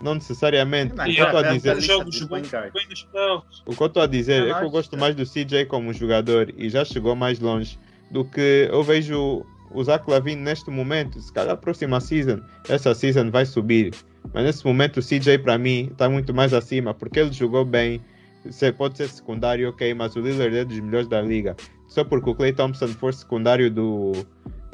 [0.00, 0.94] Não necessariamente.
[0.94, 3.62] Não, O que eu estou a é- é- dizer, jogos bem playoffs.
[3.66, 6.52] o que eu estou a dizer é que eu gosto mais do CJ como jogador
[6.56, 7.78] e já chegou mais longe
[8.10, 11.20] do que eu vejo o Zach Lavine neste momento.
[11.20, 13.92] Se calhar a próxima season, essa season vai subir.
[14.32, 18.00] Mas nesse momento o CJ para mim está muito mais acima porque ele jogou bem.
[18.44, 21.56] Você pode ser secundário, ok, mas o Lillard é dos melhores da liga.
[21.86, 24.12] Só porque o Clay Thompson for secundário do,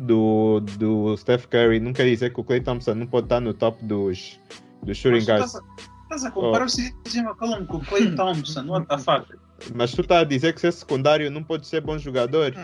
[0.01, 3.53] do, do Steph Curry, não quer dizer que o Clay Thompson não pode estar no
[3.53, 4.39] top dos,
[4.83, 5.55] dos shooting guards.
[5.55, 9.27] estás a, estás comparar o CJ McCollum com o Clay Thompson, what the fuck?
[9.75, 12.55] Mas tu está a dizer que ser secundário não pode ser bom jogador?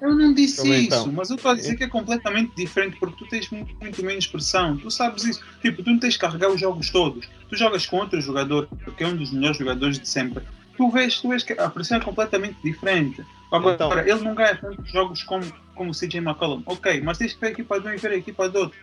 [0.00, 1.12] Eu não disse Como isso, então?
[1.12, 4.26] mas eu estou a dizer que é completamente diferente porque tu tens muito, muito menos
[4.26, 4.76] pressão.
[4.76, 5.40] Tu sabes isso.
[5.62, 7.26] Tipo, tu não tens que carregar os jogos todos.
[7.48, 10.44] Tu jogas com outro jogador, que é um dos melhores jogadores de sempre.
[10.76, 13.24] Tu vês, tu vês que a pressão é completamente diferente.
[13.52, 16.62] Agora, Então- ele não ganha tantos jogos como, como o CJ McCollum.
[16.66, 18.78] Ok, mas tens que ver a equipa de um e ver a equipa do outro.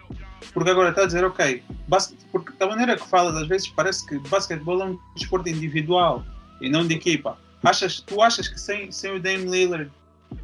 [0.54, 1.62] Porque agora está a dizer, ok,
[2.32, 6.24] porque da maneira que falas, às vezes parece que basquetebol é um desporto individual
[6.62, 7.38] e não de equipa.
[7.64, 9.92] Achas, tu achas que sem, sem o Dame Lillard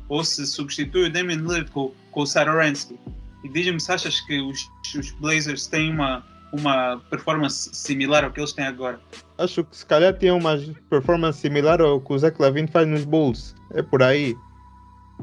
[0.07, 2.97] ou se substitui o Damian Lillard com, com o Satoransky.
[3.43, 8.39] E diz-me se achas que os, os Blazers têm uma, uma performance similar ao que
[8.39, 8.99] eles têm agora.
[9.37, 10.57] Acho que se calhar tinha uma
[10.89, 13.55] performance similar ao que o Zach Lavine faz nos Bulls.
[13.73, 14.37] É por aí.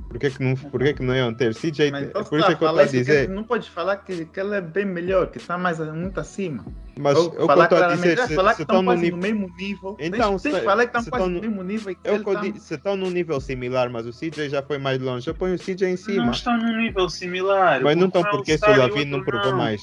[0.08, 1.54] Por que, que, não, por que, que não iam ter?
[1.54, 3.28] CJ, Mas é então, por isso é que eu estou a dizer.
[3.28, 6.64] Não pode falar que, que ele é bem melhor, que está mais muito acima.
[6.98, 9.16] Mas Ou eu estou a dizer, é se, falar se que estão estão no nível.
[9.16, 9.96] no mesmo nível.
[10.00, 11.94] Então, se- que falar que se estão quase no mesmo nível.
[11.94, 15.00] que Eu tá- di- se estão num nível similar, mas o CJ já foi mais
[15.00, 16.30] longe, eu ponho o CJ em Não cima.
[16.32, 17.80] estão num nível similar.
[17.82, 19.80] Mas não estão é porque se o Lavine não provou mais.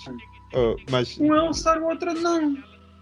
[0.54, 2.58] Oh, mas, Um é All-Star e o outro não.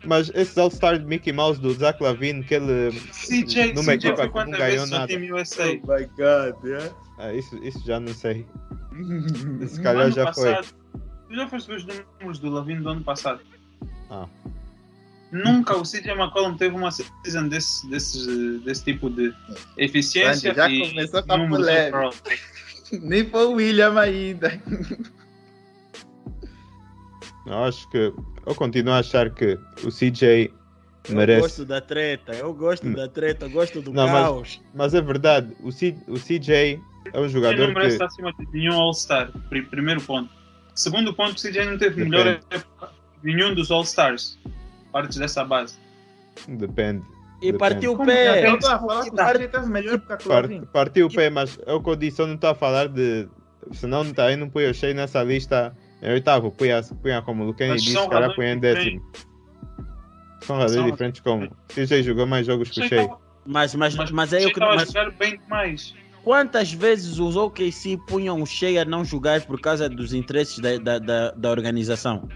[0.05, 2.91] mas esses All-Star de Mickey Mouse do Zach Lavine, que ele.
[3.11, 5.07] CJ, numa CJ equipa foi que não ganhou nada.
[5.07, 5.63] time USA?
[5.83, 6.91] Oh my god, yeah.
[7.17, 8.45] Ah, isso, isso já não sei.
[9.67, 10.53] Se calhar já foi.
[10.53, 10.67] passado,
[11.29, 13.41] Tu já foste ver os números do Lavine do ano passado?
[14.09, 14.27] Ah.
[15.31, 19.31] Nunca o CJ McCollum teve uma season desse, desse, desse tipo de
[19.77, 21.97] eficiência Já e começou com a números polêmica.
[21.97, 22.13] overall.
[23.03, 24.59] Nem foi o William ainda.
[27.49, 28.13] Eu acho que.
[28.45, 30.51] Eu continuo a achar que o CJ
[31.09, 31.41] Eu merece.
[31.41, 32.93] gosto da treta, eu gosto Hum.
[32.93, 34.61] da treta, eu gosto do Não, mas- caos.
[34.73, 36.79] Mas é verdade, o, C, o CJ
[37.13, 38.03] é um CJ jogador não merece que.
[38.03, 39.31] estar acima de nenhum All-Star.
[39.49, 40.29] pri- Primeiro ponto.
[40.75, 42.09] Segundo ponto, o CJ não teve Depende.
[42.09, 42.89] melhor época
[43.23, 44.39] de nenhum dos All-Stars.
[44.91, 45.75] Partes dessa base.
[46.47, 47.03] Depende.
[47.41, 47.57] E Depende.
[47.57, 48.47] partiu o pé.
[48.49, 51.73] Eu estou a falar que o CJ teve melhor que partiu o pé, mas é
[51.73, 53.27] o que eu disse, eu não estou a falar de.
[53.73, 57.43] Senão não tá aí, não põe o Shea nessa lista em oitavo, punha, punha como
[57.43, 59.01] o Lucani Mas disse, razões punha em décimo.
[60.41, 61.45] São razões diferentes como.
[61.45, 63.09] O CJ jogou mais jogos que o Shea.
[63.45, 65.93] Mas, mas, Mas, mas, o aí CJ eu que- mas bem demais.
[66.23, 70.77] quantas vezes os OKC punham o Shea a não jogar por causa dos interesses da,
[70.77, 72.27] da, da, da organização?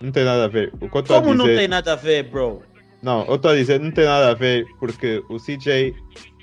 [0.00, 0.72] Não tem nada a ver.
[0.80, 1.36] O que eu Como dizer.
[1.36, 2.62] não tem nada a ver, bro?
[3.02, 5.94] Não, eu estou a dizer, não tem nada a ver, porque o CJ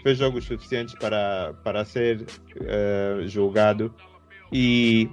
[0.02, 2.26] fez jogos suficientes para, para ser
[2.62, 3.94] eh, julgado
[4.54, 5.10] e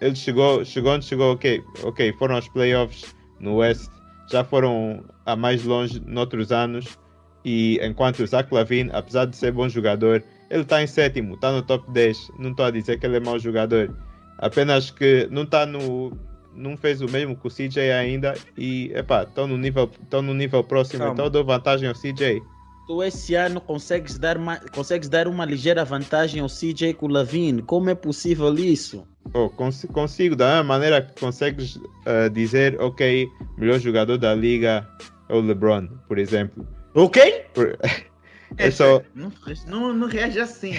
[0.00, 3.90] ele chegou, chegou onde chegou, ok, ok, foram aos playoffs no West,
[4.30, 6.98] já foram a mais longe noutros anos
[7.44, 11.52] e enquanto o Zach Lavine, apesar de ser bom jogador, ele está em sétimo, está
[11.52, 12.30] no top 10.
[12.38, 13.94] Não estou a dizer que ele é mau jogador.
[14.38, 16.12] Apenas que não está no.
[16.54, 18.34] Não fez o mesmo que o CJ ainda.
[18.56, 21.00] E, epá, estão no nível, estão no nível próximo.
[21.00, 21.12] Calma.
[21.14, 22.40] Então dou vantagem ao CJ.
[22.86, 27.10] Tu esse ano consegues dar, ma- consegues dar uma ligeira vantagem ao CJ com o
[27.10, 27.62] Lavine.
[27.62, 29.06] Como é possível isso?
[29.32, 34.86] Oh, cons- consigo, da mesma maneira que consegues ah, dizer, ok, melhor jogador da liga
[35.28, 36.66] é o LeBron, por exemplo.
[36.94, 37.44] Ok?
[37.54, 37.78] Por-
[38.56, 39.02] É só.
[39.16, 39.32] Não,
[39.66, 40.74] não, não reage assim.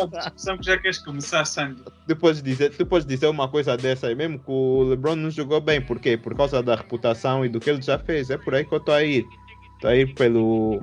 [0.00, 1.82] Uma discussão que já queres começar, Sandy.
[2.08, 5.30] Tu podes, dizer, tu podes dizer uma coisa dessa aí, mesmo que o LeBron não
[5.30, 6.16] jogou bem, por quê?
[6.16, 8.30] Por causa da reputação e do que ele já fez.
[8.30, 9.26] É por aí que eu estou a ir.
[9.74, 10.80] Estou a ir pelo.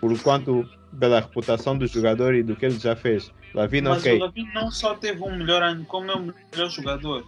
[0.00, 0.64] Por quanto.
[0.98, 3.32] pela reputação do jogador e do que ele já fez.
[3.56, 4.12] Lavina, Mas ok.
[4.16, 7.24] o Lavin não só teve um melhor ano, como é o melhor jogador.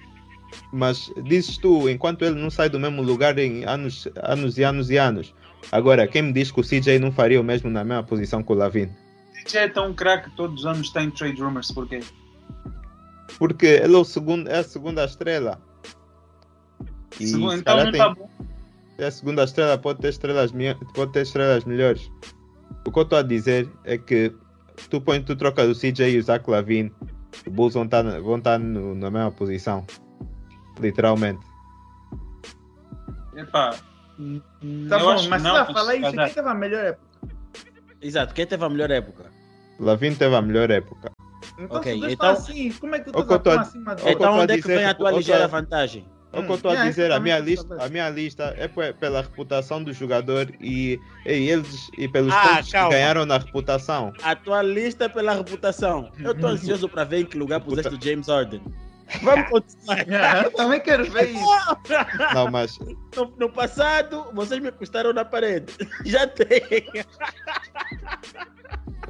[0.73, 4.91] Mas dizes tu, enquanto ele não sai do mesmo lugar em anos, anos e anos
[4.91, 5.35] e anos.
[5.73, 8.53] Agora, quem me diz que o CJ não faria o mesmo na mesma posição que
[8.53, 8.89] o Lavin?
[9.45, 12.01] DJ é tão craque que todos os anos está em trade rumors, porquê?
[13.39, 15.61] Porque ele é, o segundo, é a segunda estrela.
[17.19, 18.31] E Segundo, se então não tem- está bom.
[18.99, 20.53] é a segunda estrela, pode ter estrelas,
[20.95, 22.11] pode ter estrelas melhores.
[22.87, 24.33] O que eu estou a dizer é que
[24.91, 26.93] tu pões, tu troca do CJ e o Zach Lavin,
[27.47, 29.87] os Bulls vão estar, na- vão estar no- na mesma posição.
[30.81, 31.41] Literalmente.
[33.37, 33.75] Epá,
[34.89, 37.07] Tá bom, mas se não, ela falar isso, quem teve a melhor época?
[38.03, 39.27] Exato, quem teve a melhor época?
[39.79, 41.13] Lavin teve a melhor época.
[41.57, 43.95] Então, Ok, se dois então- assim, como é que O tu estás tô a- acima
[43.95, 46.05] o eu Então a onde é que vem a que- tua ligeira vantagem?
[46.31, 48.55] É o que Hum, eu estou a yeah, dizer, a minha, lista, a minha lista
[48.59, 52.89] é pe- pela reputação do jogador e, e eles e pelos Ah, pontos calma.
[52.91, 54.13] que ganharam na reputação.
[54.23, 56.11] A tua lista é pela reputação.
[56.23, 58.61] Eu estou ansioso para ver em que lugar puseste o James Harden.
[59.23, 60.07] Vamos continuar.
[60.07, 61.47] Yeah, eu também quero ver isso.
[62.35, 62.79] Não, mas
[63.17, 65.73] No, no passado, vocês me custaram na parede.
[66.05, 66.61] Já tem.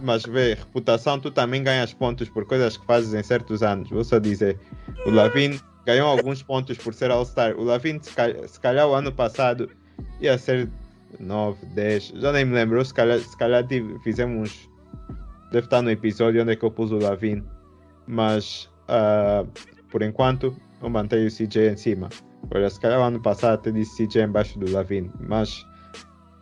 [0.01, 3.91] Mas vê, reputação, tu também ganhas pontos por coisas que fazes em certos anos.
[3.91, 4.57] Vou só dizer,
[5.05, 5.59] o Lavin
[5.89, 7.57] ganhou alguns pontos por ser All-Star.
[7.57, 9.71] O Lavin, se calhar, se calhar o ano passado
[10.21, 10.69] ia ser
[11.19, 12.85] 9, 10, já nem me lembro.
[12.85, 14.69] Se calhar, se calhar tive- fizemos.
[15.51, 17.43] Deve estar no episódio onde é que eu pus o Lavin.
[18.07, 19.45] Mas ah,
[19.91, 22.11] por enquanto eu mantenho o CJ em cima.
[22.55, 25.11] Olha, se calhar o ano passado até disse CJ embaixo do Lavin.
[25.21, 25.65] Mas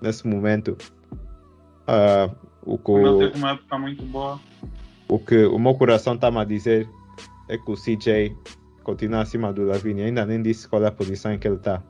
[0.02, 0.76] nesse momento.
[1.86, 2.28] ah,
[2.64, 4.40] o que o- teve uma época muito boa.
[5.08, 6.88] o que o meu coração está-me a dizer
[7.48, 8.36] é que o CJ
[8.86, 10.02] continua acima do Lavini.
[10.04, 11.82] Ainda nem disse qual é a posição em que ele está.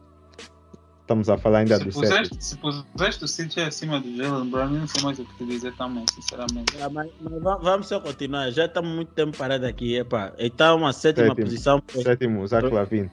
[1.03, 4.73] Estamos a falar ainda Se do puseste, se puseste o CJ acima do Jalen Brown,
[4.75, 6.75] eu não sei mais o que te dizer também, sinceramente.
[6.83, 8.51] Ah, mas- mas va- vamos só continuar.
[8.51, 9.95] Já estamos muito tempo parados aqui.
[9.97, 10.33] Epa.
[10.39, 11.45] Então, a sétima Sétimo.
[11.45, 13.11] posição Sétimo, Zach Lavine.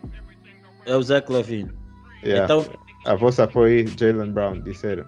[0.88, 1.72] é o Zach Lavine.
[2.24, 2.46] Yeah.
[2.46, 2.66] Então,
[3.06, 5.06] A vossa foi Jalen Brown, disseram.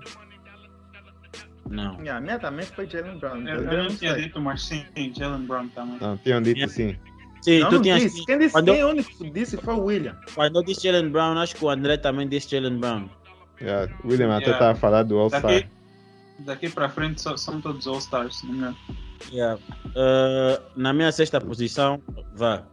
[1.68, 1.94] não.
[2.02, 3.48] Yeah, a minha também foi Jalen Brown.
[3.48, 4.86] Eu, eu não tinha dito, mas sim,
[5.18, 5.98] Jalen Brown também.
[6.00, 6.72] Não, tinham dito Yeah.
[6.74, 6.96] sim.
[7.46, 8.02] Sim, Não, tu não tinhas.
[8.02, 8.26] disse.
[8.26, 8.52] Quem disse?
[8.54, 10.18] Quando- Quem é o único que disse foi o William.
[10.34, 13.08] Quando eu disse Jalen Brown, acho que o André também disse Jalen Brown.
[13.62, 13.94] Yeah.
[14.04, 14.52] William até Yeah.
[14.54, 15.42] estava a falar do All-Star.
[15.44, 15.68] Daqui,
[16.40, 18.76] daqui para frente só- são todos All-Stars, não é?
[19.32, 19.60] Yeah.
[19.86, 22.02] Uh, na minha sexta posição,
[22.36, 22.64] vá.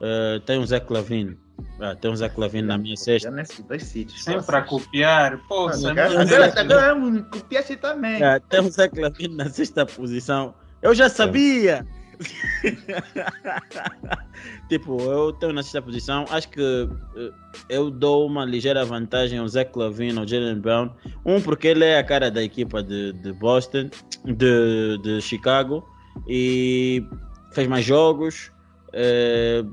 [0.00, 1.36] Uh, tem o Zach Lavine.
[1.80, 3.30] Ah, tem o Zach Lavine na minha sexta.
[3.30, 4.22] Nesses dois sítios.
[4.24, 5.38] Sempre a copiar.
[5.48, 8.22] Pô, Agora agora- agora me copiaste também.
[8.22, 10.54] Ah, tem o Zach Lavine na sexta posição.
[10.80, 11.84] Eu já sabia!
[14.68, 16.24] tipo, eu tenho na sexta posição.
[16.30, 17.30] Acho que eh,
[17.68, 20.90] eu dou uma ligeira vantagem ao Zach Lavine, ao Jalen Brown.
[21.24, 23.90] Um, porque ele é a cara da equipa de, de Boston,
[24.24, 25.84] de, de Chicago.
[26.28, 27.04] E
[27.52, 28.50] fez mais jogos.
[28.92, 29.64] eh,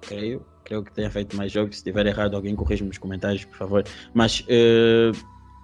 [0.00, 0.44] creio.
[0.64, 1.76] Creio que tenha feito mais jogos.
[1.76, 3.84] Se estiver errado, alguém corrija nos comentários, por favor.
[4.14, 5.10] Mas eh,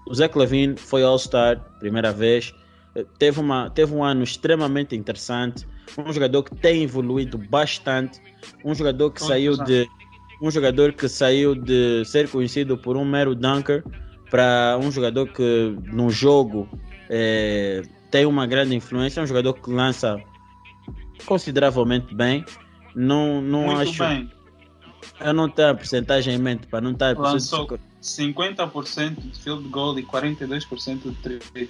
[0.09, 2.53] o Zach Lavine foi All-Star, primeira vez.
[2.97, 5.67] Eh, Teve, uma, teve um ano extremamente interessante.
[5.99, 8.21] Um jogador que tem evoluído bastante.
[8.65, 9.87] Um jogador que saiu de.
[10.43, 13.83] Um jogador que saiu de ser conhecido por um mero dunker
[14.31, 16.69] para um jogador que no jogo
[17.09, 19.23] eh, tem uma grande influência.
[19.23, 20.21] Um jogador que lança
[21.25, 22.45] consideravelmente bem.
[22.95, 23.99] Não, não Muito acho.
[23.99, 24.31] bem.
[25.21, 27.17] Eu não tenho a porcentagem em mente para não estar.
[27.17, 31.69] Lançou 50% de field goal e 42% de triplo.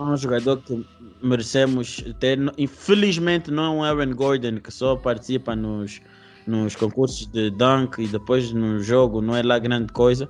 [0.00, 0.84] Um jogador que
[1.22, 2.38] merecemos ter.
[2.58, 6.00] Infelizmente não é um Aaron Gordon que só participa nos,
[6.46, 10.28] nos concursos de dunk e depois no jogo não é lá grande coisa.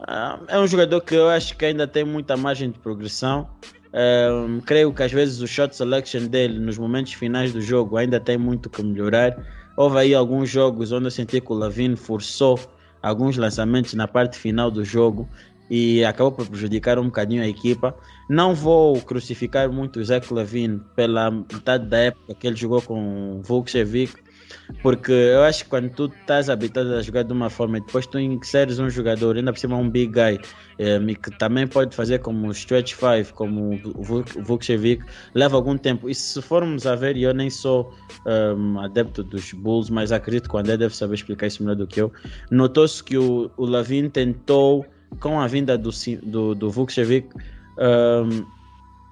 [0.00, 3.48] Ah, É um jogador que eu acho que ainda tem muita margem de progressão.
[3.92, 8.20] Ah, creio que às vezes o shot selection dele nos momentos finais do jogo ainda
[8.20, 9.36] tem muito que melhorar.
[9.76, 12.58] Houve aí alguns jogos onde eu senti que o Lavine forçou
[13.06, 15.28] alguns lançamentos na parte final do jogo
[15.70, 17.96] e acabou por prejudicar um bocadinho a equipa.
[18.28, 23.38] Não vou crucificar muito o Zach Lavine pela metade da época que ele jogou com
[23.38, 24.14] o Vukcevic,
[24.82, 28.06] porque eu acho que quando tu estás habituado a jogar de uma forma e depois
[28.06, 30.40] tu inseres um jogador, ainda por cima um big guy,
[30.78, 34.02] eh, que também pode fazer como stretch 5, como o
[34.42, 35.04] Vukcevic,
[35.34, 36.08] leva algum tempo.
[36.08, 37.94] E se formos a ver, e eu nem sou
[38.26, 41.86] um, adepto dos Bulls, mas acredito que o André deve saber explicar isso melhor do
[41.86, 42.12] que eu,
[42.50, 44.84] notou-se que o, o Lavin tentou,
[45.20, 45.90] com a vinda do,
[46.24, 47.28] do, do Vukcevic,
[47.78, 48.55] um,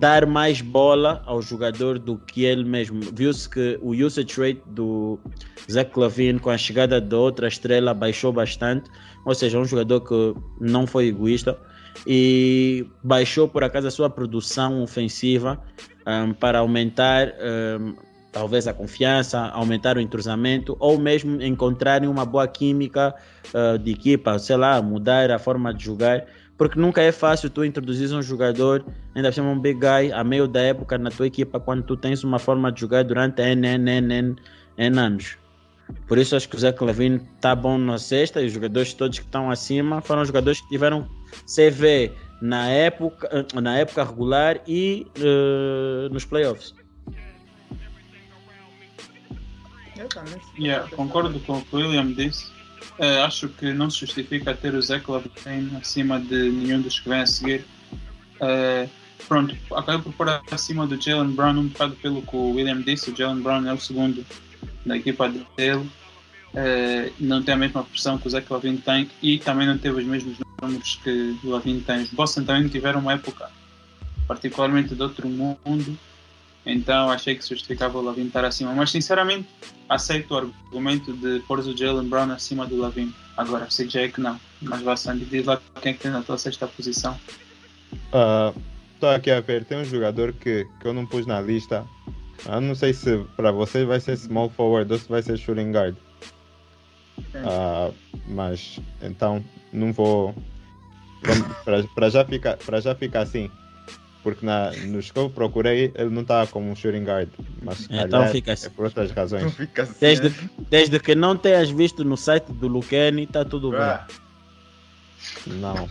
[0.00, 3.00] dar mais bola ao jogador do que ele mesmo.
[3.12, 5.18] Viu-se que o usage rate do
[5.70, 8.90] Zach Lavine com a chegada da outra estrela baixou bastante,
[9.24, 11.58] ou seja, um jogador que não foi egoísta
[12.06, 15.60] e baixou por acaso a sua produção ofensiva
[16.06, 17.28] um, para aumentar
[17.80, 17.94] um,
[18.32, 23.14] talvez a confiança, aumentar o entrosamento ou mesmo encontrarem uma boa química
[23.54, 26.26] uh, de equipa, sei lá, mudar a forma de jogar
[26.56, 28.84] porque nunca é fácil tu introduzir um jogador,
[29.14, 32.22] ainda chama um big guy, a meio da época na tua equipa, quando tu tens
[32.22, 34.36] uma forma de jogar durante N, N, N, N,
[34.78, 35.36] N anos.
[36.06, 39.18] Por isso acho que o Zé Clavin está bom na sexta e os jogadores todos
[39.18, 41.08] que estão acima foram jogadores que tiveram
[41.46, 46.74] CV na época, na época regular e uh, nos playoffs.
[50.58, 52.53] Yeah, concordo com o que o William disse.
[52.98, 57.08] Uh, acho que não se justifica ter o Zé Lavine acima de nenhum dos que
[57.08, 57.64] vem a seguir.
[58.36, 58.88] Uh,
[59.26, 63.10] pronto, acabei por pôr acima do Jalen Brown um bocado pelo que o William disse.
[63.10, 64.24] O Jalen Brown é o segundo
[64.86, 65.90] da equipa dele.
[66.52, 70.00] Uh, não tem a mesma pressão que o Zé Lavine tem e também não teve
[70.00, 72.02] os mesmos números que o Lavine tem.
[72.02, 73.50] Os Boston também tiveram uma época
[74.28, 75.98] particularmente de outro mundo
[76.66, 78.72] então achei que se justificava o Lavin estar acima.
[78.72, 79.48] Mas sinceramente
[79.88, 83.12] aceito o argumento de pôr o Jalen Brown acima do Lavin.
[83.36, 84.40] Agora sei que já é que não.
[84.62, 87.18] Mas bastante diz lá quem é que tem na tua sexta posição.
[88.94, 91.86] Estou uh, aqui a ver, tem um jogador que, que eu não pus na lista.
[92.46, 95.72] Eu não sei se para você vai ser small forward ou se vai ser shooting
[95.72, 95.96] guard.
[97.18, 97.94] Uh,
[98.28, 100.34] mas então não vou.
[101.94, 103.50] Para já, ficar, já ficar assim,
[104.24, 107.28] porque na, nos que eu procurei ele não estava como um shooting guard,
[107.62, 108.66] mas então fica assim.
[108.66, 109.44] é por outras razões.
[109.44, 110.32] Assim, desde, é.
[110.70, 114.06] desde que não tenhas visto no site do Luqueni, está tudo ah.
[115.46, 115.58] bem.
[115.58, 115.88] Não.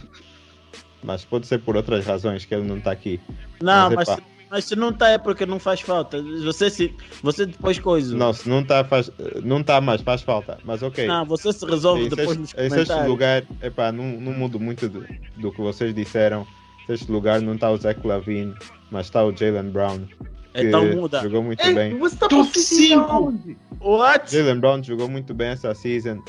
[1.04, 3.20] Mas pode ser por outras razões que ele não está aqui.
[3.62, 6.20] Não, mas, mas, se, mas, se, não está é porque não faz falta.
[6.44, 8.16] Você, se, você depois coisa.
[8.16, 9.12] Não, se não está faz,
[9.44, 10.58] não tá mais, faz falta.
[10.64, 11.06] Mas ok.
[11.06, 12.90] Não, você se resolve em depois sexto, nos comentários.
[12.90, 15.06] Em sexto lugar, epá, não, não mudo muito do,
[15.38, 16.48] do que vocês disseram
[16.86, 18.56] sexto lugar não está o Zach Lavine,
[18.92, 20.08] mas está o Jalen Brown.
[20.56, 21.22] Então muda.
[21.22, 21.98] Jogou muito Ei, bem.
[21.98, 23.34] Você tá Top 5!
[23.82, 24.32] What?
[24.32, 26.22] Jalen Brown jogou muito bem essa season.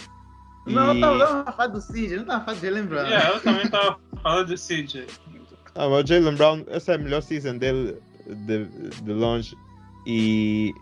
[0.67, 1.01] Não, e...
[1.01, 3.07] eu tava falando do CJ, não tava falando de Jalen Brown.
[3.07, 5.07] Yeah, eu também tava falando do CJ.
[5.75, 8.65] Ah, mas o Jalen Brown, essa é a melhor season dele de,
[9.03, 9.55] de longe.
[10.07, 10.73] E,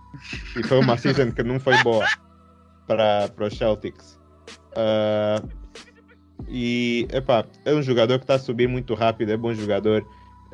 [0.56, 2.06] e foi uma season que não foi boa
[2.86, 4.20] para, para os Celtics.
[4.72, 5.48] Uh,
[6.48, 10.06] e, epá, é um jogador que está a subir muito rápido, é bom jogador.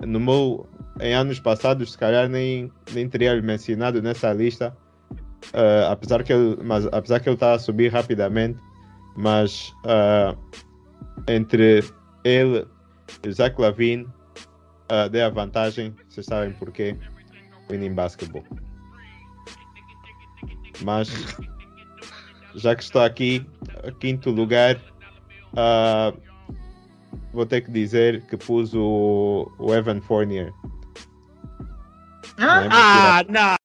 [0.07, 0.69] No meu,
[1.01, 4.77] em anos passados, se calhar nem, nem teria mencionado nessa lista,
[5.55, 8.59] uh, apesar que ele, mas apesar que ele está a subir rapidamente,
[9.17, 10.39] mas uh,
[11.27, 11.85] entre
[12.25, 12.67] ele
[13.25, 16.97] e Zach Lavine uh, dê a vantagem, vocês sabem porquê,
[17.71, 18.45] winning basketball.
[20.83, 21.09] Mas
[22.55, 23.45] já que estou aqui,
[23.99, 24.81] quinto lugar,
[25.53, 26.17] Uh,
[27.33, 30.53] vou ter que dizer que pus o, o Evan Fournier.
[32.39, 33.58] Ah, não!